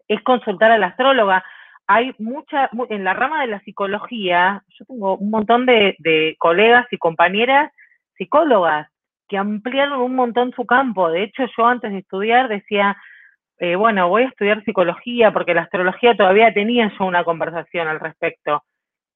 es 0.09 0.23
consultar 0.23 0.71
a 0.71 0.79
la 0.79 0.87
astróloga. 0.87 1.45
Hay 1.87 2.15
mucha, 2.19 2.71
en 2.89 3.05
la 3.05 3.13
rama 3.13 3.43
de 3.43 3.49
la 3.49 3.61
psicología, 3.61 4.63
yo 4.69 4.87
tengo 4.87 5.19
un 5.19 5.29
montón 5.29 5.67
de, 5.67 6.37
colegas 6.39 6.87
y 6.91 6.97
compañeras 6.97 7.71
psicólogas 8.17 8.89
que 9.29 9.37
ampliaron 9.37 10.01
un 10.01 10.15
montón 10.15 10.55
su 10.55 10.65
campo. 10.65 11.11
De 11.11 11.25
hecho, 11.25 11.45
yo 11.55 11.67
antes 11.67 11.93
de 11.93 11.99
estudiar 11.99 12.49
decía, 12.49 12.97
eh, 13.59 13.77
bueno, 13.77 14.09
voy 14.09 14.23
a 14.23 14.29
estudiar 14.29 14.63
psicología 14.65 15.33
porque 15.33 15.55
la 15.55 15.63
astrología 15.63 16.17
todavía 16.17 16.53
tenía 16.53 16.93
yo 16.99 17.05
una 17.05 17.25
conversación 17.25 17.89
al 17.89 18.01
respecto 18.01 18.63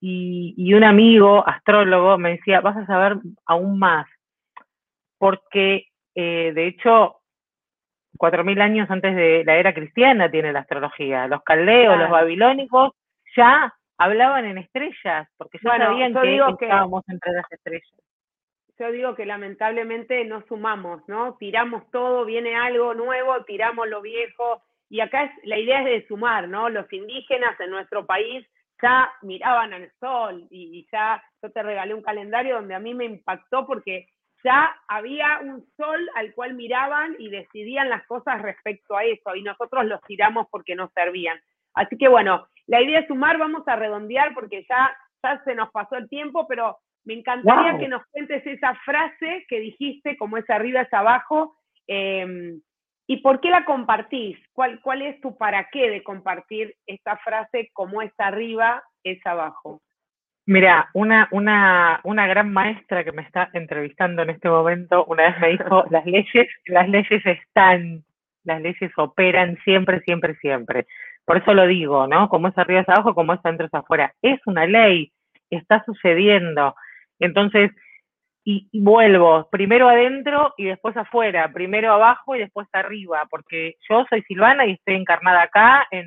y, 0.00 0.72
un 0.72 0.84
amigo 0.84 1.46
astrólogo 1.46 2.16
me 2.16 2.30
decía, 2.30 2.60
vas 2.60 2.76
a 2.76 2.86
saber 2.86 3.18
aún 3.44 3.78
más, 3.78 4.06
porque 5.18 5.84
eh, 6.14 6.52
de 6.54 6.66
hecho, 6.66 7.16
cuatro 8.16 8.42
mil 8.44 8.60
años 8.60 8.90
antes 8.90 9.14
de 9.14 9.44
la 9.44 9.56
era 9.56 9.74
cristiana 9.74 10.30
tiene 10.30 10.52
la 10.52 10.60
astrología. 10.60 11.26
Los 11.26 11.42
caldeos, 11.42 11.98
los 11.98 12.10
babilónicos 12.10 12.92
ya 13.36 13.74
hablaban 13.98 14.46
en 14.46 14.58
estrellas, 14.58 15.28
porque 15.36 15.58
ya 15.62 15.76
sabían 15.76 16.14
que 16.14 16.64
estábamos 16.64 17.04
entre 17.08 17.32
las 17.32 17.52
estrellas. 17.52 18.09
Yo 18.80 18.90
digo 18.90 19.14
que 19.14 19.26
lamentablemente 19.26 20.24
no 20.24 20.42
sumamos, 20.48 21.06
¿no? 21.06 21.36
Tiramos 21.38 21.82
todo, 21.90 22.24
viene 22.24 22.56
algo 22.56 22.94
nuevo, 22.94 23.44
tiramos 23.44 23.86
lo 23.86 24.00
viejo, 24.00 24.62
y 24.88 25.00
acá 25.00 25.24
es, 25.24 25.32
la 25.44 25.58
idea 25.58 25.80
es 25.80 25.84
de 25.84 26.08
sumar, 26.08 26.48
¿no? 26.48 26.70
Los 26.70 26.90
indígenas 26.90 27.60
en 27.60 27.70
nuestro 27.70 28.06
país 28.06 28.46
ya 28.82 29.12
miraban 29.20 29.74
al 29.74 29.92
sol 30.00 30.46
y, 30.50 30.88
ya 30.90 31.22
yo 31.42 31.52
te 31.52 31.62
regalé 31.62 31.92
un 31.92 32.00
calendario 32.00 32.54
donde 32.54 32.74
a 32.74 32.78
mí 32.78 32.94
me 32.94 33.04
impactó 33.04 33.66
porque 33.66 34.08
ya 34.42 34.74
había 34.88 35.40
un 35.42 35.62
sol 35.76 36.08
al 36.14 36.32
cual 36.32 36.54
miraban 36.54 37.16
y 37.18 37.28
decidían 37.28 37.90
las 37.90 38.06
cosas 38.06 38.40
respecto 38.40 38.96
a 38.96 39.04
eso 39.04 39.36
y 39.36 39.42
nosotros 39.42 39.84
los 39.84 40.00
tiramos 40.04 40.46
porque 40.50 40.74
no 40.74 40.90
servían. 40.94 41.38
Así 41.74 41.98
que 41.98 42.08
bueno, 42.08 42.48
la 42.66 42.80
idea 42.80 43.00
es 43.00 43.08
sumar, 43.08 43.36
vamos 43.36 43.68
a 43.68 43.76
redondear 43.76 44.32
porque 44.32 44.64
ya, 44.66 44.90
ya 45.22 45.44
se 45.44 45.54
nos 45.54 45.70
pasó 45.70 45.96
el 45.96 46.08
tiempo, 46.08 46.46
pero 46.48 46.78
me 47.04 47.14
encantaría 47.14 47.78
que 47.78 47.88
nos 47.88 48.04
cuentes 48.06 48.46
esa 48.46 48.74
frase 48.84 49.46
que 49.48 49.60
dijiste, 49.60 50.16
como 50.16 50.36
es 50.36 50.48
arriba 50.50 50.82
es 50.82 50.92
abajo, 50.92 51.56
eh, 51.86 52.60
¿Y 53.10 53.16
por 53.22 53.40
qué 53.40 53.50
la 53.50 53.64
compartís? 53.64 54.38
¿Cuál, 54.52 54.80
¿Cuál 54.82 55.02
es 55.02 55.20
tu 55.20 55.36
para 55.36 55.68
qué 55.72 55.90
de 55.90 56.04
compartir 56.04 56.76
esta 56.86 57.16
frase 57.16 57.68
como 57.72 58.02
es 58.02 58.12
arriba, 58.18 58.84
es 59.02 59.18
abajo? 59.26 59.80
Mira, 60.46 60.88
una, 60.94 61.26
una, 61.32 61.98
una 62.04 62.28
gran 62.28 62.52
maestra 62.52 63.02
que 63.02 63.10
me 63.10 63.22
está 63.22 63.50
entrevistando 63.52 64.22
en 64.22 64.30
este 64.30 64.48
momento 64.48 65.04
una 65.06 65.24
vez 65.24 65.40
me 65.40 65.48
dijo, 65.48 65.84
las 65.90 66.06
leyes, 66.06 66.46
las 66.66 66.88
leyes 66.88 67.26
están, 67.26 68.04
las 68.44 68.62
leyes 68.62 68.92
operan 68.96 69.58
siempre, 69.64 69.98
siempre, 70.02 70.36
siempre. 70.36 70.86
Por 71.24 71.38
eso 71.38 71.52
lo 71.52 71.66
digo, 71.66 72.06
¿no? 72.06 72.28
Como 72.28 72.46
es 72.46 72.58
arriba 72.58 72.82
es 72.82 72.88
abajo, 72.88 73.16
como 73.16 73.32
es 73.32 73.40
adentro 73.42 73.66
es 73.66 73.74
afuera. 73.74 74.14
Es 74.22 74.38
una 74.46 74.66
ley, 74.66 75.10
está 75.50 75.82
sucediendo. 75.84 76.76
Entonces, 77.20 77.70
y, 78.44 78.68
vuelvo, 78.72 79.48
primero 79.50 79.88
adentro 79.88 80.54
y 80.56 80.64
después 80.64 80.96
afuera, 80.96 81.52
primero 81.52 81.92
abajo 81.92 82.34
y 82.34 82.40
después 82.40 82.66
arriba, 82.72 83.22
porque 83.30 83.76
yo 83.88 84.04
soy 84.08 84.22
Silvana 84.22 84.66
y 84.66 84.72
estoy 84.72 84.94
encarnada 84.96 85.42
acá, 85.42 85.86
en 85.90 86.06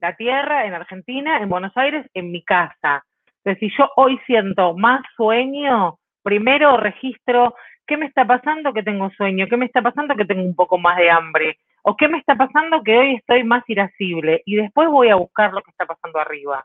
la 0.00 0.16
tierra, 0.16 0.66
en 0.66 0.74
Argentina, 0.74 1.38
en 1.38 1.48
Buenos 1.48 1.76
Aires, 1.76 2.06
en 2.14 2.32
mi 2.32 2.42
casa. 2.42 3.04
Entonces, 3.44 3.60
si 3.60 3.76
yo 3.78 3.90
hoy 3.96 4.18
siento 4.26 4.74
más 4.74 5.02
sueño, 5.16 5.98
primero 6.22 6.76
registro 6.76 7.54
qué 7.86 7.96
me 7.96 8.06
está 8.06 8.26
pasando 8.26 8.72
que 8.72 8.82
tengo 8.82 9.10
sueño, 9.10 9.46
qué 9.48 9.56
me 9.56 9.66
está 9.66 9.80
pasando 9.80 10.16
que 10.16 10.24
tengo 10.24 10.42
un 10.42 10.56
poco 10.56 10.78
más 10.78 10.96
de 10.96 11.10
hambre, 11.10 11.58
o 11.82 11.96
qué 11.96 12.08
me 12.08 12.18
está 12.18 12.34
pasando 12.34 12.82
que 12.82 12.98
hoy 12.98 13.14
estoy 13.14 13.44
más 13.44 13.62
irascible, 13.68 14.42
y 14.44 14.56
después 14.56 14.88
voy 14.88 15.10
a 15.10 15.14
buscar 15.14 15.52
lo 15.52 15.62
que 15.62 15.70
está 15.70 15.86
pasando 15.86 16.18
arriba. 16.18 16.64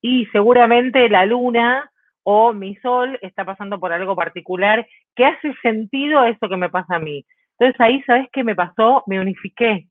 Y 0.00 0.26
seguramente 0.26 1.08
la 1.08 1.26
luna 1.26 1.89
o 2.22 2.52
mi 2.52 2.76
sol 2.76 3.18
está 3.22 3.44
pasando 3.44 3.78
por 3.78 3.92
algo 3.92 4.14
particular 4.14 4.86
que 5.14 5.24
hace 5.24 5.54
sentido 5.62 6.20
a 6.20 6.28
eso 6.28 6.48
que 6.48 6.56
me 6.56 6.68
pasa 6.68 6.96
a 6.96 7.00
mí. 7.00 7.24
Entonces 7.58 7.80
ahí, 7.80 8.02
¿sabes 8.02 8.28
qué 8.32 8.44
me 8.44 8.54
pasó? 8.54 9.02
Me 9.06 9.20
unifiqué. 9.20 9.86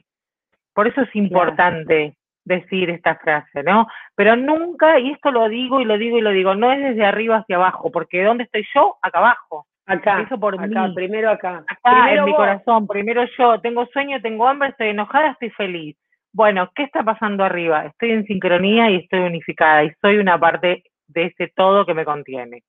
Por 0.73 0.87
eso 0.87 1.01
es 1.01 1.15
importante 1.15 2.15
decir 2.45 2.89
esta 2.89 3.15
frase, 3.15 3.63
¿no? 3.63 3.87
Pero 4.15 4.35
nunca, 4.35 4.99
y 4.99 5.11
esto 5.11 5.31
lo 5.31 5.47
digo 5.49 5.81
y 5.81 5.85
lo 5.85 5.97
digo 5.97 6.17
y 6.17 6.21
lo 6.21 6.31
digo, 6.31 6.55
no 6.55 6.71
es 6.71 6.79
desde 6.79 7.05
arriba 7.05 7.37
hacia 7.37 7.57
abajo, 7.57 7.91
porque 7.91 8.23
¿dónde 8.23 8.45
estoy 8.45 8.65
yo? 8.73 8.97
Acá 9.01 9.19
abajo. 9.19 9.65
Acá, 9.85 10.21
Eso 10.21 10.39
por 10.39 10.53
acá, 10.53 10.91
primero 10.93 11.31
acá. 11.31 11.63
Acá 11.67 12.13
en 12.13 12.25
mi 12.25 12.35
corazón, 12.35 12.85
primero 12.85 13.23
yo, 13.37 13.59
tengo 13.59 13.87
sueño, 13.87 14.21
tengo 14.21 14.47
hambre, 14.47 14.69
estoy 14.69 14.89
enojada, 14.89 15.31
estoy 15.31 15.49
feliz. 15.49 15.97
Bueno, 16.31 16.69
¿qué 16.75 16.83
está 16.83 17.03
pasando 17.03 17.43
arriba? 17.43 17.85
Estoy 17.85 18.11
en 18.11 18.25
sincronía 18.25 18.91
y 18.91 18.97
estoy 18.97 19.21
unificada 19.21 19.83
y 19.83 19.91
soy 19.99 20.17
una 20.17 20.39
parte 20.39 20.83
de 21.09 21.25
ese 21.25 21.51
todo 21.55 21.85
que 21.85 21.93
me 21.93 22.05
contiene. 22.05 22.63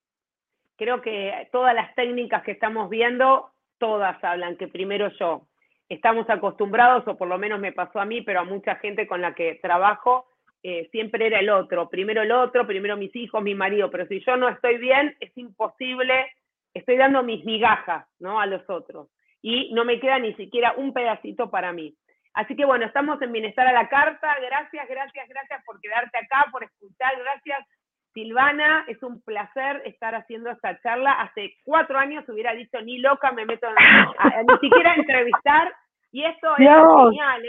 Creo 0.76 1.00
que 1.00 1.48
todas 1.52 1.74
las 1.74 1.94
técnicas 1.94 2.42
que 2.42 2.52
estamos 2.52 2.88
viendo, 2.88 3.50
todas 3.78 4.22
hablan 4.24 4.56
que 4.56 4.68
primero 4.68 5.10
yo. 5.18 5.46
Estamos 5.88 6.28
acostumbrados, 6.30 7.06
o 7.06 7.16
por 7.16 7.28
lo 7.28 7.38
menos 7.38 7.60
me 7.60 7.72
pasó 7.72 8.00
a 8.00 8.04
mí, 8.04 8.22
pero 8.22 8.40
a 8.40 8.44
mucha 8.44 8.76
gente 8.76 9.06
con 9.06 9.20
la 9.20 9.34
que 9.34 9.56
trabajo, 9.56 10.26
eh, 10.62 10.88
siempre 10.90 11.26
era 11.26 11.40
el 11.40 11.50
otro. 11.50 11.88
Primero 11.88 12.22
el 12.22 12.32
otro, 12.32 12.66
primero 12.66 12.96
mis 12.96 13.14
hijos, 13.16 13.42
mi 13.42 13.54
marido. 13.54 13.90
Pero 13.90 14.06
si 14.06 14.20
yo 14.20 14.36
no 14.36 14.48
estoy 14.48 14.78
bien, 14.78 15.16
es 15.20 15.36
imposible, 15.36 16.32
estoy 16.72 16.96
dando 16.96 17.22
mis 17.22 17.44
migajas 17.44 18.06
¿no? 18.18 18.40
a 18.40 18.46
los 18.46 18.68
otros. 18.68 19.08
y 19.42 19.72
no 19.72 19.86
me 19.86 19.98
queda 19.98 20.18
ni 20.18 20.34
siquiera 20.34 20.74
un 20.76 20.92
pedacito 20.92 21.50
para 21.50 21.72
mí. 21.72 21.94
Así 22.34 22.54
que 22.54 22.64
bueno, 22.64 22.86
estamos 22.86 23.20
en 23.22 23.32
Bienestar 23.32 23.66
a 23.66 23.72
la 23.72 23.88
Carta. 23.88 24.36
Gracias, 24.40 24.88
gracias, 24.88 25.28
gracias 25.28 25.64
por 25.64 25.80
quedarte 25.80 26.18
acá, 26.18 26.46
por 26.52 26.62
escuchar. 26.62 27.12
Gracias, 27.18 27.66
Silvana. 28.12 28.84
Es 28.88 29.02
un 29.02 29.20
placer 29.22 29.82
estar 29.84 30.14
haciendo 30.14 30.50
esta 30.50 30.80
charla. 30.80 31.12
Hace 31.12 31.56
cuatro 31.64 31.98
años 31.98 32.28
hubiera 32.28 32.52
dicho, 32.52 32.80
ni 32.80 32.98
loca 32.98 33.32
me 33.32 33.46
meto 33.46 33.66
a, 33.66 34.42
ni 34.42 34.58
siquiera 34.60 34.92
a 34.92 34.96
entrevistar. 34.96 35.72
Y 36.12 36.24
esto 36.24 36.48
es 36.58 36.68
genial. 36.68 37.42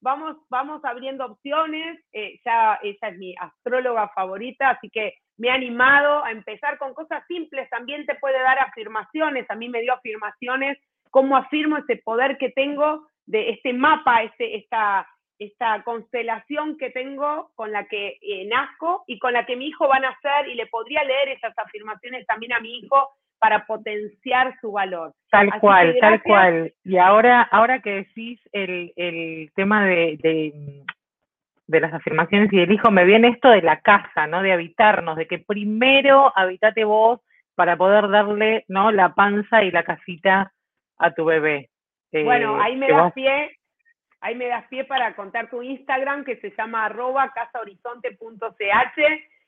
vamos, 0.00 0.36
vamos 0.48 0.84
abriendo 0.84 1.26
opciones. 1.26 2.00
Eh, 2.12 2.40
ya 2.44 2.78
ella 2.82 3.08
es 3.08 3.18
mi 3.18 3.34
astróloga 3.38 4.08
favorita, 4.14 4.70
así 4.70 4.88
que 4.90 5.14
me 5.36 5.50
ha 5.50 5.54
animado 5.54 6.24
a 6.24 6.30
empezar 6.30 6.78
con 6.78 6.94
cosas 6.94 7.24
simples. 7.26 7.68
También 7.70 8.06
te 8.06 8.14
puede 8.16 8.40
dar 8.40 8.58
afirmaciones. 8.58 9.50
A 9.50 9.54
mí 9.54 9.68
me 9.68 9.80
dio 9.80 9.94
afirmaciones. 9.94 10.78
¿Cómo 11.10 11.36
afirmo 11.36 11.76
ese 11.76 11.96
poder 12.04 12.38
que 12.38 12.50
tengo? 12.50 13.06
de 13.26 13.50
este 13.50 13.72
mapa, 13.72 14.22
este, 14.22 14.56
esta, 14.56 15.06
esta 15.38 15.82
constelación 15.82 16.78
que 16.78 16.90
tengo 16.90 17.50
con 17.54 17.72
la 17.72 17.84
que 17.86 18.18
eh, 18.20 18.46
nazco 18.46 19.04
y 19.06 19.18
con 19.18 19.32
la 19.32 19.44
que 19.46 19.56
mi 19.56 19.66
hijo 19.66 19.88
va 19.88 19.96
a 19.96 20.00
nacer 20.00 20.48
y 20.48 20.54
le 20.54 20.66
podría 20.66 21.04
leer 21.04 21.30
esas 21.30 21.56
afirmaciones 21.58 22.26
también 22.26 22.52
a 22.52 22.60
mi 22.60 22.78
hijo 22.78 23.10
para 23.38 23.66
potenciar 23.66 24.56
su 24.60 24.72
valor. 24.72 25.12
Tal 25.30 25.58
cual, 25.60 25.96
tal 26.00 26.22
cual. 26.22 26.72
Y 26.84 26.96
ahora, 26.96 27.42
ahora 27.42 27.80
que 27.80 27.96
decís 27.96 28.40
el, 28.52 28.92
el 28.96 29.50
tema 29.54 29.84
de, 29.84 30.18
de, 30.22 30.84
de, 31.66 31.80
las 31.80 31.92
afirmaciones 31.92 32.50
y 32.52 32.58
del 32.58 32.72
hijo, 32.72 32.90
me 32.90 33.04
viene 33.04 33.28
esto 33.28 33.50
de 33.50 33.60
la 33.60 33.80
casa, 33.80 34.26
¿no? 34.26 34.40
De 34.40 34.52
habitarnos, 34.52 35.16
de 35.16 35.26
que 35.26 35.40
primero 35.40 36.32
habitate 36.34 36.84
vos 36.84 37.20
para 37.54 37.76
poder 37.76 38.08
darle, 38.08 38.64
¿no? 38.68 38.92
La 38.92 39.14
panza 39.14 39.62
y 39.62 39.70
la 39.70 39.82
casita 39.82 40.52
a 40.96 41.10
tu 41.12 41.24
bebé 41.24 41.68
bueno, 42.22 42.60
ahí 42.60 42.76
me 42.76 42.88
das 42.88 43.12
pie, 43.12 43.56
ahí 44.24 44.34
me 44.34 44.48
das 44.48 44.66
pie 44.68 44.84
para 44.84 45.14
contar 45.14 45.50
tu 45.50 45.62
Instagram 45.62 46.24
que 46.24 46.36
se 46.36 46.50
llama 46.56 46.86
arroba 46.86 47.30
casahorizonte.ch. 47.34 48.98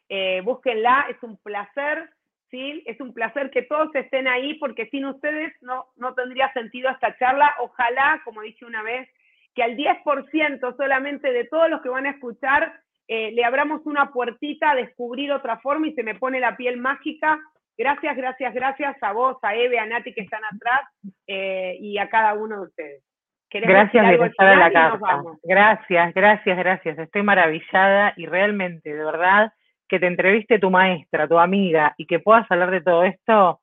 Eh, 0.08 0.40
búsquenla, 0.42 1.06
es 1.08 1.20
un 1.22 1.36
placer, 1.38 2.10
¿sí? 2.50 2.82
Es 2.86 3.00
un 3.00 3.14
placer 3.14 3.50
que 3.50 3.62
todos 3.62 3.94
estén 3.94 4.28
ahí 4.28 4.54
porque 4.58 4.86
sin 4.90 5.06
ustedes 5.06 5.52
no, 5.62 5.86
no 5.96 6.14
tendría 6.14 6.52
sentido 6.52 6.90
esta 6.90 7.16
charla. 7.16 7.54
Ojalá, 7.60 8.20
como 8.24 8.42
dije 8.42 8.66
una 8.66 8.82
vez, 8.82 9.08
que 9.54 9.62
al 9.62 9.76
10% 9.76 10.76
solamente 10.76 11.32
de 11.32 11.44
todos 11.44 11.70
los 11.70 11.80
que 11.80 11.88
van 11.88 12.06
a 12.06 12.10
escuchar 12.10 12.78
eh, 13.08 13.30
le 13.32 13.44
abramos 13.44 13.80
una 13.86 14.12
puertita 14.12 14.72
a 14.72 14.74
descubrir 14.74 15.32
otra 15.32 15.58
forma 15.58 15.88
y 15.88 15.94
se 15.94 16.02
me 16.02 16.16
pone 16.16 16.38
la 16.38 16.56
piel 16.56 16.76
mágica 16.76 17.40
Gracias, 17.78 18.16
gracias, 18.16 18.54
gracias 18.54 18.96
a 19.02 19.12
vos, 19.12 19.36
a 19.42 19.54
Eve, 19.54 19.78
a 19.78 19.84
Nati 19.84 20.14
que 20.14 20.22
están 20.22 20.42
atrás 20.44 20.80
eh, 21.26 21.76
y 21.78 21.98
a 21.98 22.08
cada 22.08 22.32
uno 22.32 22.56
de 22.56 22.66
ustedes. 22.68 23.02
Gracias 23.50 24.16
por 24.16 24.26
estar 24.26 24.52
en 24.52 24.60
la 24.60 24.72
casa. 24.72 25.22
Gracias, 25.44 26.14
gracias, 26.14 26.58
gracias. 26.58 26.98
Estoy 26.98 27.22
maravillada 27.22 28.12
y 28.16 28.26
realmente, 28.26 28.94
de 28.94 29.04
verdad, 29.04 29.52
que 29.88 30.00
te 30.00 30.06
entreviste 30.06 30.58
tu 30.58 30.70
maestra, 30.70 31.28
tu 31.28 31.38
amiga 31.38 31.94
y 31.96 32.06
que 32.06 32.18
puedas 32.18 32.50
hablar 32.50 32.70
de 32.70 32.80
todo 32.80 33.04
esto, 33.04 33.60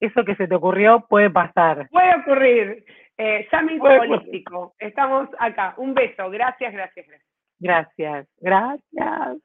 eso 0.00 0.24
que 0.24 0.34
se 0.34 0.48
te 0.48 0.54
ocurrió 0.54 1.06
puede 1.08 1.30
pasar. 1.30 1.88
Puede 1.90 2.16
ocurrir. 2.16 2.84
Eh, 3.18 3.46
político. 3.78 4.74
Estamos 4.78 5.28
acá. 5.38 5.74
Un 5.76 5.94
beso. 5.94 6.28
Gracias, 6.30 6.72
gracias, 6.72 7.06
gracias. 7.06 7.32
Gracias, 7.60 8.26
gracias. 8.40 9.38